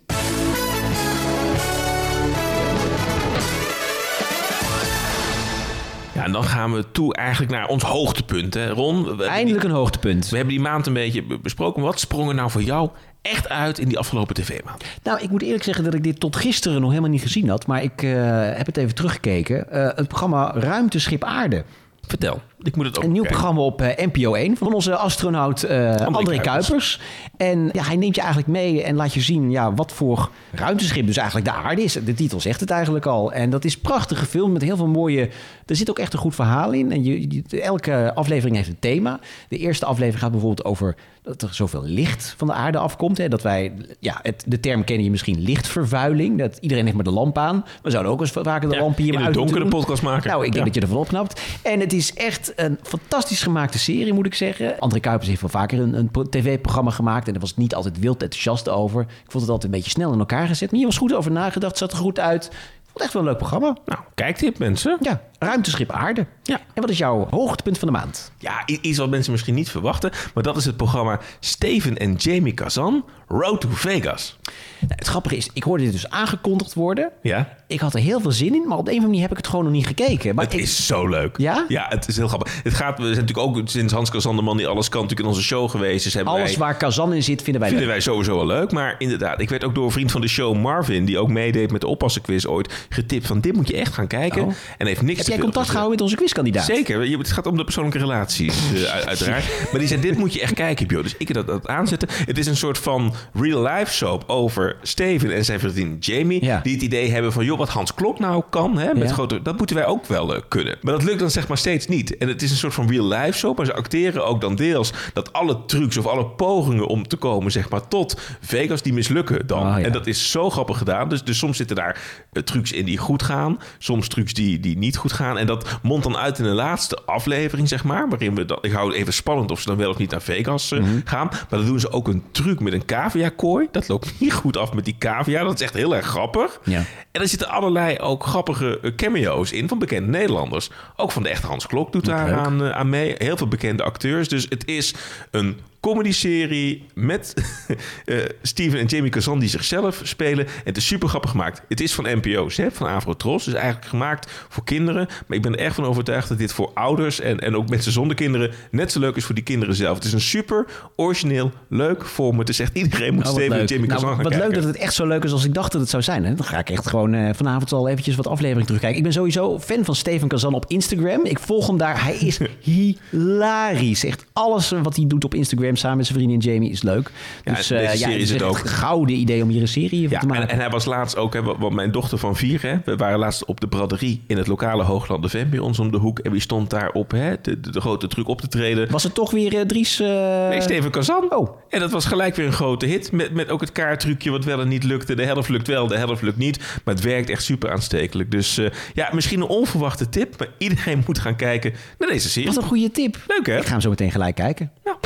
[6.24, 8.68] Ja, en dan gaan we toe eigenlijk naar ons hoogtepunt, hè.
[8.68, 10.28] Ron, Eindelijk een hoogtepunt.
[10.28, 11.82] We hebben die maand een beetje be- besproken.
[11.82, 12.90] Wat sprong er nou voor jou
[13.22, 14.84] echt uit in die afgelopen tv-maand?
[15.02, 17.66] Nou, ik moet eerlijk zeggen dat ik dit tot gisteren nog helemaal niet gezien had.
[17.66, 18.12] Maar ik eh,
[18.56, 19.70] heb het even teruggekeken.
[19.70, 21.64] Eh, het programma Ruimteschip Aarde.
[22.06, 23.38] Vertel, ik moet het ook Een nieuw kijken.
[23.40, 26.38] programma op eh, NPO 1 van onze astronaut eh André, Kuipers.
[26.40, 27.00] Kuipers.
[27.36, 31.06] En ja, hij neemt je eigenlijk mee en laat je zien ja, wat voor ruimteschip
[31.06, 31.92] dus eigenlijk de aarde is.
[31.92, 33.32] De titel zegt het eigenlijk al.
[33.32, 35.28] En dat is prachtig gefilmd met heel veel mooie...
[35.66, 36.92] Er zit ook echt een goed verhaal in.
[36.92, 39.20] En je, je- elke aflevering heeft een thema.
[39.48, 43.18] De eerste aflevering gaat bijvoorbeeld over dat er zoveel licht van de aarde afkomt.
[43.18, 43.28] Hè?
[43.28, 46.38] Dat wij, ja, het, de term kennen je misschien lichtvervuiling.
[46.38, 47.64] Dat iedereen heeft maar de lamp aan.
[47.82, 49.68] We zouden ook eens vaker de Ja, lamp hier in maar de doen.
[49.68, 50.30] podcast maken.
[50.30, 50.64] Nou, ik denk Ja.
[50.64, 51.40] dat je ervan opknapt.
[51.62, 54.78] En het is echt een fantastisch gemaakte serie, moet ik zeggen.
[54.78, 57.26] André Kuipers heeft wel vaker een, een pro- tv-programma gemaakt.
[57.26, 59.00] En daar was ik niet altijd wild enthousiast over.
[59.00, 60.68] Ik vond het altijd een beetje snel in elkaar gezet.
[60.70, 62.44] Maar hier was goed over nagedacht, zat er goed uit.
[62.44, 62.50] Ik
[62.90, 63.76] vond het echt wel een leuk programma.
[63.86, 64.98] Nou, kijktip mensen.
[65.00, 66.26] Ja, ruimteschip aarde.
[66.42, 66.60] Ja.
[66.74, 68.32] En wat is jouw hoogtepunt van de maand?
[68.38, 70.10] Ja, iets wat mensen misschien niet verwachten.
[70.34, 74.38] Maar dat is het programma Steven en Jamie Kazan, Road to Vegas.
[74.80, 77.10] Nou, het grappige is, ik hoorde dit dus aangekondigd worden.
[77.22, 79.20] Ja, Ik had er heel veel zin in, maar op de een of andere manier
[79.20, 80.34] heb ik het gewoon nog niet gekeken.
[80.34, 81.36] Maar het ik- is zo leuk.
[81.38, 81.64] Ja?
[81.68, 82.60] Ja, het is heel grappig.
[82.62, 85.28] Het gaat, we zijn natuurlijk ook sinds Hans Kazan, de man die alles kan, natuurlijk
[85.28, 86.04] in onze show geweest.
[86.04, 87.96] Dus alles wij, waar Kazan in zit, vinden wij vinden leuk.
[87.96, 88.72] wij sowieso wel leuk.
[88.72, 91.70] Maar inderdaad, ik werd ook door een vriend van de show, Marvin, die ook meedeed
[91.72, 94.42] met de oppassenquiz ooit, getipt van dit moet je echt gaan kijken.
[94.44, 94.52] Oh.
[94.78, 96.64] En heeft niks Heb jij contact gehouden met onze quizkandidaat?
[96.64, 99.44] Zeker, het gaat om de persoonlijke relaties, eh, uit- uiteraard.
[99.70, 101.02] Maar die zei, dit moet je echt kijken, Pio.
[101.02, 102.08] Dus ik heb dat, dat aanzetten.
[102.26, 106.44] Het is een soort van real-life soap over Steven en zijn vriendin Jamie.
[106.44, 106.60] Ja.
[106.62, 109.14] Die het idee hebben van, joh, wat Hans Klok nou kan, hè, met Ja.
[109.14, 110.76] grote, dat moeten wij ook wel eh, kunnen.
[110.80, 112.16] Maar dat lukt dan zeg maar steeds niet.
[112.16, 113.56] En het is een soort van real-life soap.
[113.56, 117.52] Maar ze acteren ook dan deels dat alle trucs of alle pogingen om te komen,
[117.52, 119.62] zeg maar, tot Vegas, die mislukken dan.
[119.66, 119.84] Ah, ja.
[119.84, 121.08] En dat is zo grappig gedaan.
[121.08, 122.00] Dus, dus soms zitten daar
[122.32, 123.58] eh, trucs in die goed gaan.
[123.78, 125.38] Soms trucs die, die niet goed gaan.
[125.38, 128.08] En dat mondt dan uit in de laatste aflevering, zeg maar.
[128.08, 130.22] Waarin we dan, ik hou het even spannend of ze dan wel of niet naar
[130.22, 130.90] Vegas eh, Mhm.
[131.04, 131.26] gaan.
[131.30, 133.68] Maar dan doen ze ook een truc met een cavia-kooi.
[133.70, 135.42] Dat loopt niet goed af met die cavia.
[135.44, 136.60] Dat is echt heel erg grappig.
[136.64, 136.82] Ja.
[137.10, 140.70] En er zitten allerlei ook grappige eh, cameo's in van bekende Nederlanders.
[140.96, 143.14] Ook van de echte Hans Klok doet daar aan, eh, aan mee.
[143.18, 144.28] Heel veel bekende acteurs.
[144.28, 144.94] Dus het is
[145.30, 147.34] een comedy-serie met
[148.04, 150.46] eh, Steven en Jamie Kazan die zichzelf spelen.
[150.46, 151.62] En het is super grappig gemaakt.
[151.68, 153.44] Het is van NPO's, hè, van Afrotros.
[153.44, 155.06] Dus eigenlijk gemaakt voor kinderen.
[155.26, 157.92] Maar ik ben er echt van overtuigd dat dit voor ouders en, en ook mensen
[157.92, 159.96] zonder kinderen net zo leuk is voor die kinderen zelf.
[159.96, 160.66] Het is een super
[160.96, 162.46] origineel, leuk format.
[162.46, 163.64] Dus echt iedereen moet Oh, wat Steven en.
[163.64, 164.50] Jamie Nou, Kazan gaan wat kijken.
[164.50, 166.24] leuk dat het echt zo leuk is als ik dacht dat het zou zijn.
[166.24, 166.34] Hè?
[166.34, 168.98] Dan ga ik echt gewoon eh, vanavond al eventjes wat aflevering terugkijken.
[168.98, 171.24] Ik ben sowieso fan van Steven Kazan op Instagram.
[171.24, 172.04] Ik volg hem daar.
[172.04, 172.38] Hij is
[173.10, 174.04] hilarisch.
[174.04, 177.10] Echt alles wat hij doet op Instagram samen met zijn vriendin Jamie is leuk.
[177.44, 178.58] Ja, Dus deze eh, ja, serie het is het ook.
[178.58, 180.42] een gouden idee om hier een serie van te maken.
[180.42, 183.18] en, en hij was laatst ook, hè, want mijn dochter van vier, hè, we waren
[183.18, 186.18] laatst op de braderie in het lokale Hoogland de Ven bij ons om de hoek.
[186.18, 188.90] En wie stond daar op hè, de, de, de grote truc op te treden?
[188.90, 190.00] Was het toch weer eh, Dries...
[190.00, 191.32] eh, Nee, Steven Kazan.
[191.32, 191.56] Oh.
[191.70, 193.12] En dat was gelijk weer een grote hit.
[193.12, 195.14] Met, met ook het kaarttrucje wat wel en niet lukte.
[195.14, 196.58] De helft lukt wel, de helft lukt niet.
[196.84, 198.30] Maar het werkt echt super aanstekelijk.
[198.30, 198.60] Dus
[198.94, 200.38] ja, misschien een onverwachte tip.
[200.38, 202.48] Maar iedereen moet gaan kijken naar deze serie.
[202.48, 203.16] Wat een goede tip.
[203.26, 203.56] Leuk hè?
[203.58, 204.70] Ik ga hem zo meteen gelijk kijken.
[204.84, 204.96] Ja.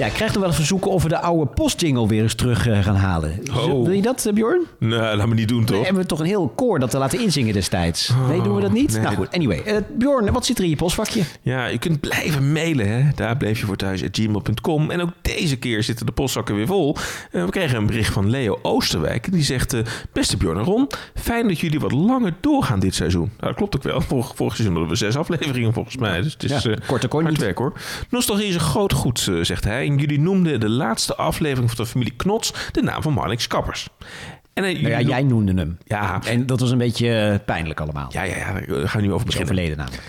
[0.00, 2.66] Ja, ik krijg nog wel eens verzoeken of we de oude postjingle weer eens terug
[2.66, 3.38] eh, gaan halen.
[3.50, 3.84] Oh.
[3.84, 4.62] Wil je dat, eh, Bjorn?
[4.78, 5.76] Nee, laat me niet doen toch?
[5.76, 8.12] Nee, hebben we toch een heel koor dat te laten inzingen destijds.
[8.28, 8.92] nee, doen we dat niet?
[8.92, 9.02] nee.
[9.02, 9.62] Nou goed, anyway.
[9.62, 11.22] Eh, Bjorn, wat zit er in je postvakje?
[11.42, 12.88] Ja, je kunt blijven mailen.
[12.88, 13.10] Hè?
[13.14, 14.90] Daar bleef je voor thuis at gmail.com.
[14.90, 16.96] En ook deze keer zitten de postzakken weer vol.
[17.30, 19.32] We kregen een bericht van Leo Oosterwijk.
[19.32, 19.76] Die zegt,
[20.12, 23.30] beste Bjorn en Ron, fijn dat jullie wat langer doorgaan dit seizoen.
[23.36, 24.00] Nou, dat klopt ook wel.
[24.00, 26.20] Vorig, vorig seizoen hadden we zes afleveringen volgens mij.
[26.20, 27.72] Dus het is Ja, kon hard werk hoor.
[28.10, 29.88] Nostalgie is een groot goed, zegt hij.
[29.90, 33.88] En jullie noemden de laatste aflevering van de familie Knots de naam van Marnix Kappers.
[34.52, 35.78] En, eh, Nou ja, jij noemde hem.
[35.84, 36.22] Ja.
[36.26, 38.08] En dat was een beetje eh, pijnlijk allemaal.
[38.12, 39.50] Ja, ja, ja, daar gaan we nu over beginnen.
[39.50, 40.02] overleden namelijk.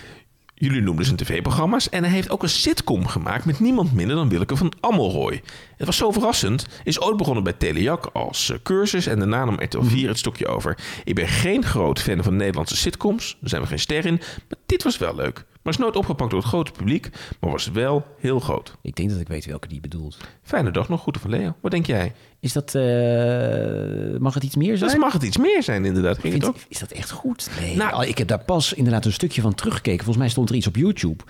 [0.55, 4.29] Jullie noemden zijn tv-programma's en hij heeft ook een sitcom gemaakt met niemand minder dan
[4.29, 5.41] Willeke van Ammelrooy.
[5.77, 6.65] Het was zo verrassend.
[6.83, 10.47] Is ooit begonnen bij Telejak als eh, cursus en daarna nam RTL 4 het stokje
[10.47, 10.77] over.
[11.03, 14.15] Ik ben geen groot fan van Nederlandse sitcoms, daar zijn we geen ster in,
[14.49, 15.45] maar dit was wel leuk.
[15.63, 18.75] Maar is nooit opgepakt door het grote publiek, maar was wel heel groot.
[18.81, 20.17] Ik denk dat ik weet welke die bedoelt.
[20.43, 21.55] Fijne dag nog, groeten van Leo.
[21.61, 22.13] Wat denk jij?
[22.39, 22.75] Is dat...
[22.75, 24.89] eh, mag het iets meer zijn?
[24.91, 26.17] Dat mag het iets meer zijn inderdaad.
[26.19, 26.61] Ging het Vind- ook?
[26.67, 27.49] is dat echt goed?
[27.59, 27.75] Nee.
[27.75, 29.97] Nou- Nou, ik heb daar pas inderdaad een stukje van teruggekeken.
[30.03, 31.23] Volgens mij stond er iets op YouTube.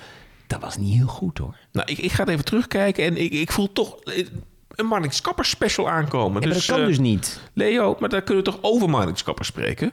[0.48, 1.56] Dat was niet heel goed hoor.
[1.72, 4.26] Nou, ik, ik ga het even terugkijken en ik, ik voel toch eh,
[4.70, 6.42] een Marnix Kappers special aankomen.
[6.42, 7.40] Ja, maar dat kan eh, dus niet.
[7.54, 9.92] Leo, maar daar kunnen we toch over Marnix Kappers spreken?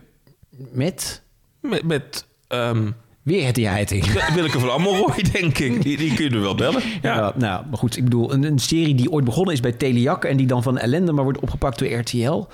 [0.70, 1.22] Met
[1.60, 2.90] Met, met ehm,
[3.28, 4.04] weer het heiting.
[4.34, 5.82] Willeke van Ammelrooy, denk ik.
[5.82, 6.82] Die, die kunnen we wel bellen.
[7.02, 7.14] Ja.
[7.16, 7.32] Ja.
[7.36, 10.24] nou, maar goed, ik bedoel, een, een serie die ooit begonnen is bij Telejak...
[10.24, 12.44] en die dan van ellende maar wordt opgepakt door RTL.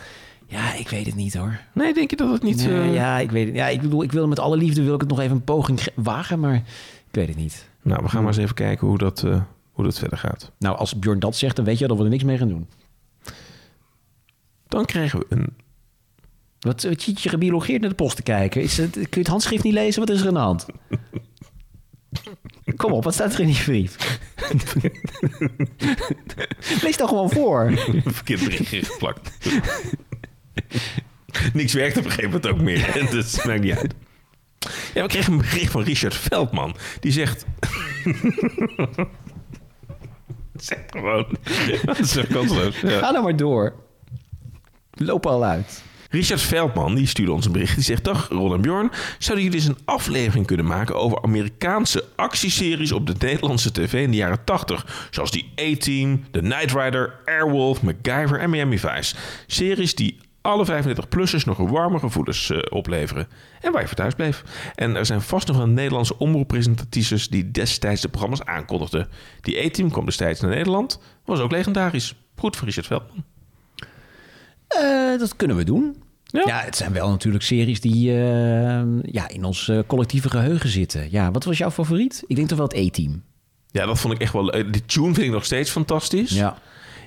[0.47, 1.61] Ja, ik weet het niet hoor.
[1.73, 2.67] Nee, denk je dat het niet...
[2.67, 3.55] Nee, eh, ja, ik weet het.
[3.57, 5.83] Ja, ik bedoel, ik wil met alle liefde wil ik het nog even een poging
[5.83, 6.63] ge- wagen, maar ik
[7.11, 7.69] weet het niet.
[7.83, 9.41] Nou, we gaan maar eens even kijken hoe dat, eh,
[9.73, 10.51] hoe dat verder gaat.
[10.59, 12.67] Nou, als Bjorn dat zegt, dan weet je dat we er niks mee gaan doen.
[14.69, 15.47] Dan krijgen we een
[16.65, 18.63] Wat wat zit je gebiologeerd naar de post te kijken?
[18.63, 20.01] Is het, kun je het handschrift niet lezen?
[20.01, 20.67] Wat is er aan de hand?
[22.77, 24.19] Kom op, wat staat er in die brief?
[26.83, 27.73] Lees dan gewoon voor.
[28.05, 29.31] Verkeerd berichtje geplakt.
[31.53, 33.07] Niks werkt op een gegeven moment ook meer.
[33.11, 33.95] Dus maakt niet uit.
[34.95, 36.77] Ja, we kregen een bericht van Richard Veldman.
[37.01, 37.47] Die zegt...
[40.55, 41.37] zeg gewoon.
[41.85, 42.81] Dat is kansloos.
[42.81, 42.99] Ja.
[42.99, 43.75] Ga nou maar door.
[44.91, 45.83] Lopen al uit.
[46.15, 47.75] Richard Veldman die stuurde ons een bericht.
[47.75, 48.91] Die zegt: Dag Ron en Bjorn.
[49.19, 54.11] Zouden jullie eens een aflevering kunnen maken over Amerikaanse actieseries op de Nederlandse tv in
[54.11, 55.09] de jaren 80?
[55.11, 59.15] Zoals die A-Team, The Knight Rider, Airwolf, MacGyver en Miami Vice.
[59.47, 63.29] Series die alle 35-plussers nog warme gevoelens eh, opleveren.
[63.61, 64.43] En waar je voor thuis bleef.
[64.75, 69.09] En er zijn vast nog wel Nederlandse omroeppresentatrices die destijds de programma's aankondigden.
[69.41, 71.01] Die A-Team kwam destijds naar Nederland.
[71.25, 72.15] Was ook legendarisch.
[72.37, 73.25] Goed voor Richard Veldman.
[74.69, 76.03] Eh, dat kunnen we doen.
[76.35, 76.43] Ja.
[76.47, 76.61] Ja.
[76.65, 81.09] het zijn wel natuurlijk series die eh, ja, in ons eh, collectieve geheugen zitten.
[81.11, 82.25] Ja, wat was jouw favoriet?
[82.27, 83.23] Ik denk toch wel het E-team.
[83.71, 84.53] Ja, dat vond ik echt wel.
[84.53, 86.31] eh, Die tune vind ik nog steeds fantastisch.
[86.31, 86.57] Ja.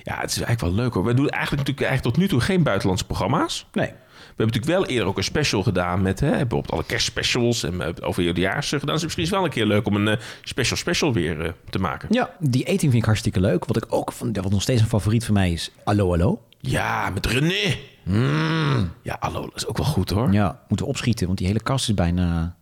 [0.04, 1.04] Ja, het is eigenlijk wel leuk hoor.
[1.04, 3.66] We doen eigenlijk natuurlijk eigenlijk tot nu toe geen buitenlandse programma's.
[3.72, 3.86] Nee.
[3.86, 8.02] We hebben natuurlijk wel eerder ook een special gedaan met hè, bijvoorbeeld alle kerstspecials en
[8.02, 8.80] over eerdejaars gedaan.
[8.94, 12.08] Dus het is misschien wel een keer leuk om een special special weer te maken.
[12.10, 13.64] Ja, die E-team vind ik hartstikke leuk.
[13.64, 16.42] Wat ik ook van, wat nog steeds een favoriet van mij is Allo Allo.
[16.60, 17.76] Ja, met René.
[18.08, 18.90] Mm.
[19.02, 20.32] Ja, hallo, dat is ook wel goed hoor.
[20.32, 22.56] Ja, moeten we opschieten, want die hele kast is bijna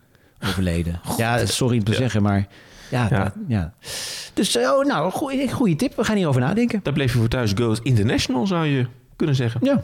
[0.44, 1.00] overleden.
[1.16, 1.96] ja, sorry om te Ja.
[1.98, 2.46] zeggen, maar
[2.90, 3.06] ja.
[3.10, 3.22] Ja.
[3.24, 3.72] dat- ja.
[4.34, 5.96] Dus eh, oh, nou, goeie, goede tip.
[5.96, 6.80] We gaan hierover nadenken.
[6.82, 9.60] Daar bleef je voor thuis Goes International, zou je kunnen zeggen.
[9.64, 9.72] Ja.
[9.74, 9.82] Op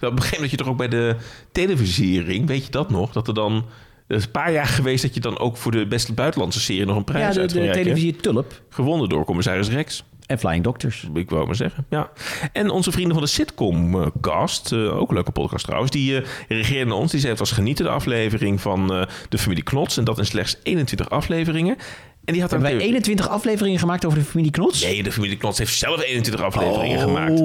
[0.00, 1.16] een gegeven moment dat je toch ook bij de
[1.52, 3.12] televisiering, weet je dat nog?
[3.12, 3.64] Dat er dan,
[4.08, 6.96] is een paar jaar geweest dat je dan ook voor de beste buitenlandse serie nog
[6.96, 7.82] een Ja, prijs de, uit de reiken.
[7.82, 10.04] televisie Tulp Gewonnen door commissaris Rex.
[10.28, 11.06] En Flying Doctors.
[11.14, 12.10] Ik wou maar zeggen, ja.
[12.52, 16.94] En onze vrienden van de Sitcom-cast, eh, ook een leuke podcast trouwens, die eh reageerden
[16.94, 17.10] ons.
[17.10, 19.96] Die zei het was genieten de aflevering van eh, de familie Knots.
[19.96, 21.76] En dat in slechts 21 afleveringen.
[22.24, 22.94] En die had Hebben wij theorie.
[22.96, 24.82] 21 afleveringen gemaakt over de familie Knots?
[24.82, 27.02] Nee, de familie Knots heeft zelf 21 afleveringen Oh.
[27.04, 27.42] gemaakt.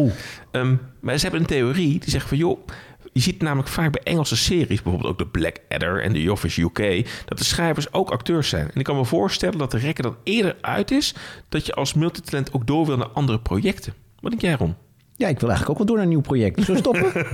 [0.51, 2.67] Ehm, maar ze hebben een theorie die zegt van joh.
[3.13, 7.09] Je ziet namelijk vaak bij Engelse series, bijvoorbeeld ook de Blackadder en The Office UK,
[7.25, 8.71] dat de schrijvers ook acteurs zijn.
[8.71, 11.15] En ik kan me voorstellen dat de rekker dan eerder uit is
[11.49, 13.93] dat je als multitalent ook door wil naar andere projecten.
[14.19, 14.75] Wat denk jij, Ron?
[15.17, 16.63] Ja, ik wil eigenlijk ook wel door naar een nieuw project.
[16.63, 17.11] Zullen we stoppen?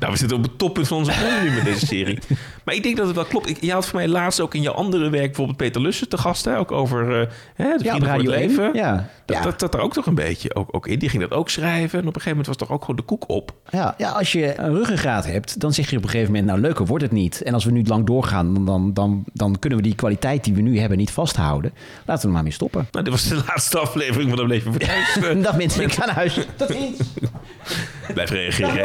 [0.00, 2.18] Nou, we zitten op het toppunt van onze nu met deze serie.
[2.64, 3.48] Maar ik denk dat het wel klopt.
[3.48, 6.18] Ik, je had voor mij laatst ook in jouw andere werk bijvoorbeeld Peter Lussen te
[6.18, 6.44] gast.
[6.44, 6.58] Hè?
[6.58, 8.28] Ook over eh, hè, de ja, het 1.
[8.28, 8.70] Leven.
[8.74, 9.08] Ja.
[9.24, 9.52] Dat, Ja.
[9.56, 10.98] dat er ook toch een beetje ook, ook in.
[10.98, 11.98] Die ging dat ook schrijven.
[12.00, 13.52] En op een gegeven moment was toch ook gewoon de koek op.
[13.70, 16.50] Ja, ja, als je een ruggengraat hebt, dan zeg je op een gegeven moment...
[16.50, 17.42] nou, leuker wordt het niet.
[17.42, 20.54] En als we nu lang doorgaan, dan, dan, dan, dan kunnen we die kwaliteit die
[20.54, 21.72] we nu hebben niet vasthouden.
[22.04, 22.88] Laten we er maar mee stoppen.
[22.90, 25.16] Nou, dit was de laatste aflevering van de je voor thuis.
[25.16, 26.38] Eh, Dag mensen, ik ga naar huis.
[28.14, 28.74] Blijf reageren.
[28.74, 28.84] hè.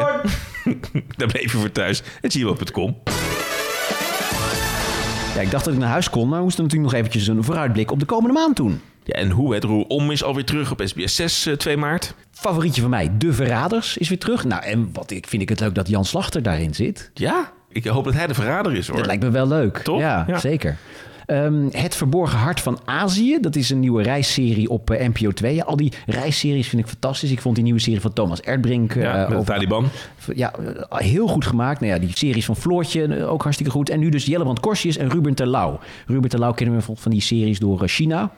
[1.17, 2.01] Daar bleef je voor thuis.
[2.21, 2.97] Het zie je op.com.
[5.36, 7.43] Ja, ik dacht dat ik naar huis kon, maar we moesten natuurlijk nog eventjes een
[7.43, 8.82] vooruitblik op de komende maand doen.
[9.04, 12.13] Ja, en hoe het roer om is alweer terug op SBS 6 eh, 2 maart.
[12.32, 14.43] Favorietje van mij, De Verraders, is weer terug.
[14.43, 17.12] Nou, en wat ik vind ik het leuk dat Jan Slachter daarin zit.
[17.13, 18.97] Ja, ik hoop dat hij de verrader is hoor.
[18.97, 19.77] Dat lijkt me wel leuk.
[19.77, 19.99] Toch?
[19.99, 20.39] Ja, Ja.
[20.39, 20.77] zeker.
[21.32, 23.38] Ehm, het Verborgen Hart van Azië.
[23.41, 25.56] Dat is een nieuwe reisserie op eh, NPO 2.
[25.56, 27.32] Ja, al die reisseries vind ik fantastisch.
[27.32, 28.96] Ik vond die nieuwe serie van Thomas Erdbrink...
[28.96, 29.86] eh, ja, met de over- Taliban.
[30.36, 30.54] Ja,
[30.89, 31.80] eh, heel goed gemaakt.
[31.80, 33.89] Nou ja, die series van Floortje eh, ook hartstikke goed.
[33.89, 35.80] En nu dus Jellebrand Korsius en Ruben Terlouw.
[36.06, 38.32] Ruben Terlouw kennen we van- die series door eh, China.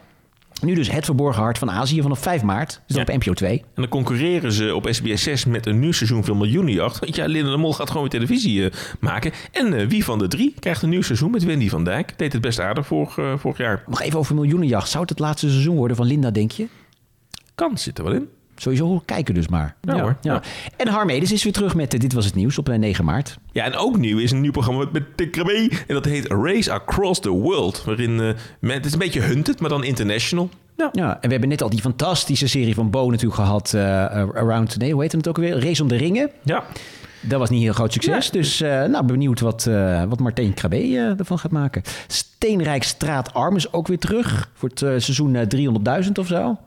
[0.64, 2.80] Nu dus Het Verborgen Hart van Azië vanaf 5 maart.
[2.86, 3.02] Dus Ja.
[3.02, 3.58] op NPO 2.
[3.58, 6.98] En dan concurreren ze op SBS 6 met een nieuw seizoen van Miljoenenjacht.
[6.98, 9.32] Want ja, Linda de Mol gaat gewoon weer televisie eh, maken.
[9.52, 12.18] En eh, wie van de drie krijgt een nieuw seizoen met Wendy van Dijk?
[12.18, 13.82] Deed het best aardig vorig, eh, vorig jaar.
[13.86, 14.88] Nog even over Miljoenenjacht.
[14.88, 16.66] Zou het het laatste seizoen worden van Linda, denk je?
[17.54, 18.28] Kan, zit er wel in.
[18.56, 19.74] Sowieso kijken dus maar.
[19.80, 20.16] Ja, hoor.
[20.20, 20.42] Ja.
[20.76, 23.38] En Harmedes is weer terug met eh, Dit Was Het Nieuws op eh, 9 maart.
[23.52, 25.70] Ja, en ook nieuw is een nieuw programma met- Krabbe.
[25.86, 27.84] En dat heet Race Across the World.
[27.84, 28.28] Waarin, eh,
[28.60, 30.48] men- het is een beetje hunted, maar dan international.
[30.76, 30.88] Ja.
[30.92, 33.74] Ja, en we hebben net al die fantastische serie van Bo natuurlijk gehad.
[33.74, 33.82] eh,
[34.14, 35.60] Around, nee, hoe heet het ook alweer?
[35.64, 36.30] Race om de Ringen.
[36.42, 36.64] Ja.
[37.20, 38.30] Dat was niet heel groot succes.
[38.30, 41.82] Dus eh, nou, benieuwd wat, eh wat Martijn Krabbe eh, ervan gaat maken.
[42.06, 44.50] Steenrijk Straatarm is ook weer terug.
[44.54, 45.46] Voor het eh, seizoen eh,
[46.04, 46.58] 300.000 of zo.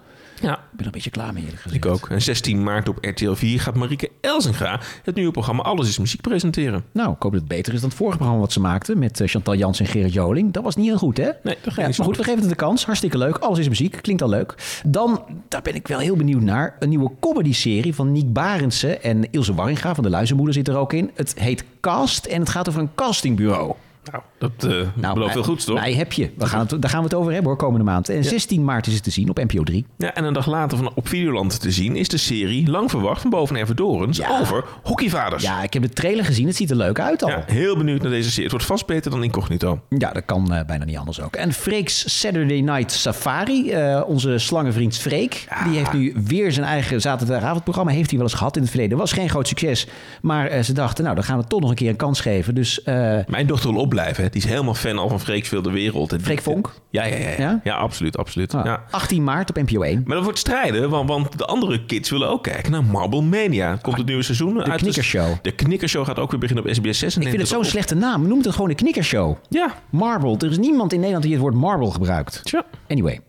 [0.42, 0.54] Ja.
[0.54, 1.86] Ik ben er een beetje klaar mee eerlijk gezegd.
[1.86, 2.10] Ik ook.
[2.10, 6.22] En 16 maart op RTL 4 gaat Marieke Elzinga het nieuwe programma Alles is Muziek
[6.22, 6.84] presenteren.
[6.92, 9.00] Nou, ik hoop dat het beter is dan het vorige programma wat ze maakten.
[9.00, 10.54] Met eh, Chantal Jans en Gerrit Joling.
[10.54, 11.24] Dat was niet heel goed, hè?
[11.24, 12.86] Nee, dat ging Ja, niet maar goed, we geven het een kans.
[12.86, 13.38] Hartstikke leuk.
[13.38, 14.00] Alles is muziek.
[14.02, 14.82] Klinkt al leuk.
[14.86, 16.76] Dan, daar ben ik wel heel benieuwd naar.
[16.80, 20.94] Een nieuwe comedy-serie van Niek Barendse en Ilse Warringa van de Luizenmoeder zit er ook
[20.94, 21.12] in.
[21.14, 23.76] Het heet Cast en het gaat over een castingbureau.
[24.12, 25.82] Nou, dat uh, belooft veel goeds, toch?
[25.82, 26.32] Nee, heb je.
[26.38, 28.10] We gaan het, daar gaan we het over hebben hoor, komende maand.
[28.10, 29.86] En 16 maart is het te zien op NPO 3.
[29.98, 33.22] Ja, en een dag later van, op Videoland te zien is de serie, lang verwacht,
[33.22, 34.40] van Boven Everdorens ja.
[34.40, 35.44] over hockeyvaders.
[35.44, 36.48] Ja, ik heb de trailer gezien.
[36.48, 37.30] Het ziet er leuk uit al.
[37.30, 38.44] Ja, heel benieuwd naar deze serie.
[38.44, 39.80] Het wordt vast beter dan Incognito.
[39.90, 41.36] Ja, dat kan uh, bijna niet anders ook.
[41.36, 47.02] En Freek's Saturday Night Safari, uh, onze slangenvriend Freek, die heeft nu weer zijn eigen
[47.02, 47.92] zaterdagavondprogramma.
[47.92, 48.98] Heeft hij wel eens gehad in het verleden.
[48.98, 49.88] Was geen groot succes,
[50.22, 52.56] maar ze dachten, nou, dan gaan we toch nog een keer een kans geven.
[52.56, 52.82] Dus,
[53.28, 54.24] Mijn dochter wil opblijven.
[54.24, 54.30] Hè.
[54.30, 56.14] Die is helemaal fan al van Freek de Wereld.
[56.14, 56.74] En Freek Vonk?
[56.90, 57.30] Ja, ja, ja.
[57.38, 58.54] Ja, ja absoluut, absoluut.
[58.54, 58.84] Ah, ja.
[58.92, 60.04] 18 maart op NPO 1.
[60.06, 63.70] Maar dat wordt strijden, want, want de andere kids willen ook kijken naar Marble Mania.
[63.70, 64.72] Komt het ah, nieuwe seizoen de uit.
[64.72, 65.36] De Knikkershow.
[65.42, 67.18] De Knikkershow gaat ook weer beginnen op SBS 6.
[67.18, 68.28] ik vind het zo'n slechte naam.
[68.28, 69.36] Noem het gewoon de Knikkershow.
[69.50, 69.74] Ja.
[69.90, 70.38] Marble.
[70.38, 72.42] Er is niemand in Nederland die het woord marble gebruikt.
[72.44, 72.66] Tja.
[72.88, 73.20] Anyway.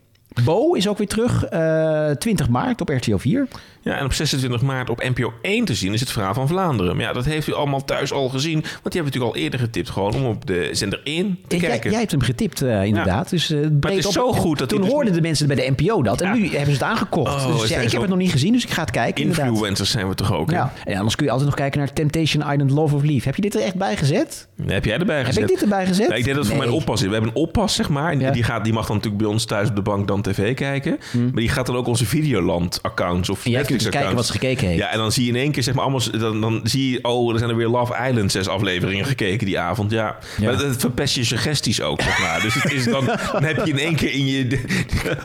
[0.43, 3.47] Bo is ook weer terug, uh, eh, 20 maart op RTL 4.
[3.81, 6.95] Ja, en op 26 maart op NPO 1 te zien is het verhaal van Vlaanderen.
[6.95, 8.59] Maar ja, dat heeft u allemaal thuis al gezien.
[8.61, 9.89] Want die hebben we natuurlijk al eerder getipt.
[9.89, 11.79] Gewoon om op de zender 1 te kijken.
[11.79, 13.29] Jij, jij, hebt hem getipt, uh, inderdaad.
[13.29, 14.57] Dus, uh, maar het is zo goed.
[14.57, 16.21] Dat toen dus hoorden de mensen bij de NPO dat.
[16.21, 17.45] En nu hebben ze het aangekocht.
[17.45, 19.23] Oh, dus ja, ik heb het nog niet gezien, dus ik ga het kijken.
[19.23, 19.87] Influencers inderdaad.
[19.87, 20.51] zijn we toch ook.
[20.51, 20.73] Ja.
[20.85, 23.25] En anders kun je altijd nog kijken naar Temptation Island Love of Leave.
[23.25, 24.47] Heb je dit er echt bij gezet?
[24.55, 25.35] Nee, heb jij erbij gezet?
[25.35, 26.09] Heb ik dit erbij gezet?
[26.09, 27.07] ik denk dat het voor mijn oppas is.
[27.07, 28.11] We hebben een oppas, zeg maar.
[28.11, 30.55] En die, gaat, die mag dan natuurlijk bij ons thuis op de bank dan tv
[30.55, 30.99] kijken.
[31.11, 31.23] Hm.
[31.23, 33.97] Maar die gaat dan ook onze Videoland-accounts of Netflix-accounts.
[33.97, 36.01] kijken wat ze gekeken ja, en dan zie je in één keer, zeg maar, allemaal,
[36.19, 39.59] dan, dan zie je, oh, er zijn er weer Love Island zes afleveringen gekeken die
[39.59, 39.91] avond.
[39.91, 42.41] Ja, maar dat, verpest je suggesties ook, zeg maar.
[42.41, 44.61] Dus het is dan, dan heb je in één keer in je, de,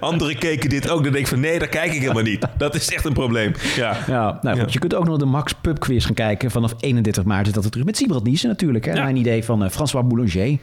[0.01, 1.03] anderen keken dit ook.
[1.03, 2.47] Dan denk ik van, nee, daar kijk ik helemaal niet.
[2.59, 3.53] Dat is echt een probleem.
[3.77, 6.51] Ja, ja nou je kunt ook nog de Max Pub Quiz gaan kijken.
[6.51, 8.85] Vanaf 31 maart is dat er terug met Sibrand Niesen natuurlijk.
[8.85, 8.93] Hè?
[8.93, 10.59] Mijn idee van uh, François Boulanger.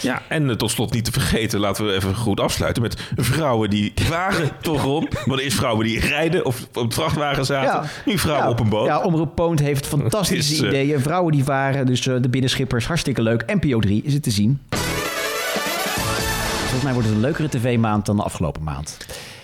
[0.00, 3.70] Ja, en uh, tot slot niet te vergeten, laten we even goed afsluiten met vrouwen
[3.70, 5.08] die waren toch om.
[5.24, 7.90] Want eerst vrouwen die rijden of op het vrachtwagen zaten.
[8.04, 8.86] Nu vrouwen op een boot.
[8.86, 11.00] Ja, Omroep Poont heeft fantastische is, uh, ideeën.
[11.00, 13.54] Vrouwen die varen, dus uh, de binnenschippers, hartstikke leuk.
[13.54, 14.60] NPO 3 is het te zien.
[16.60, 18.96] Volgens mij wordt het een leukere tv-maand dan de afgelopen maand.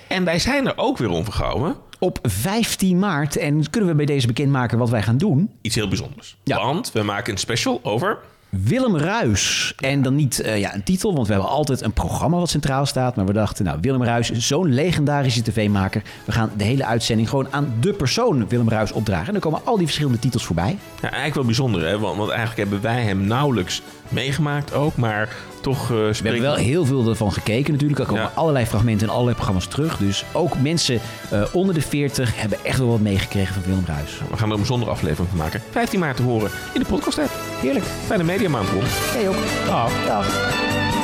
[0.09, 1.77] En wij zijn er ook weer onvergouwen.
[1.99, 3.37] Op 15 maart.
[3.37, 5.51] En kunnen we bij deze bekendmaken wat wij gaan doen?
[5.61, 6.37] Iets heel bijzonders.
[6.45, 6.57] Ja.
[6.57, 8.19] Want we maken een special over
[8.51, 9.73] Willem Ruis.
[9.77, 12.87] En dan niet uh, ja, een titel, want we hebben altijd een programma wat centraal
[12.87, 13.17] staat.
[13.17, 16.03] Maar we dachten, nou, Willem Ruis is zo'n legendarische tv-maker.
[16.25, 19.27] We gaan de hele uitzending gewoon aan de persoon Willem Ruis opdragen.
[19.27, 20.79] En dan komen al die verschillende titels voorbij.
[20.95, 21.99] Ja, eigenlijk wel bijzonder, hè?
[21.99, 24.97] Want eigenlijk hebben wij hem nauwelijks meegemaakt ook.
[24.97, 25.29] Maar
[25.61, 28.01] toch uh, We hebben wel heel veel ervan gekeken natuurlijk.
[28.01, 29.97] Er komen allerlei fragmenten in allerlei programma's terug.
[29.97, 31.01] Dus ook mensen
[31.33, 34.21] uh, onder de 40 hebben echt wel wat meegekregen van Willem Ruis.
[34.31, 35.63] We gaan er een bijzondere aflevering van maken.
[35.71, 37.31] 15 maart te horen in de podcast app.
[37.61, 37.85] Heerlijk.
[38.07, 38.85] Fijne mediamaand, Ron.
[39.15, 39.37] Jij ook.
[39.67, 39.93] Dag.
[40.07, 40.98] Dag.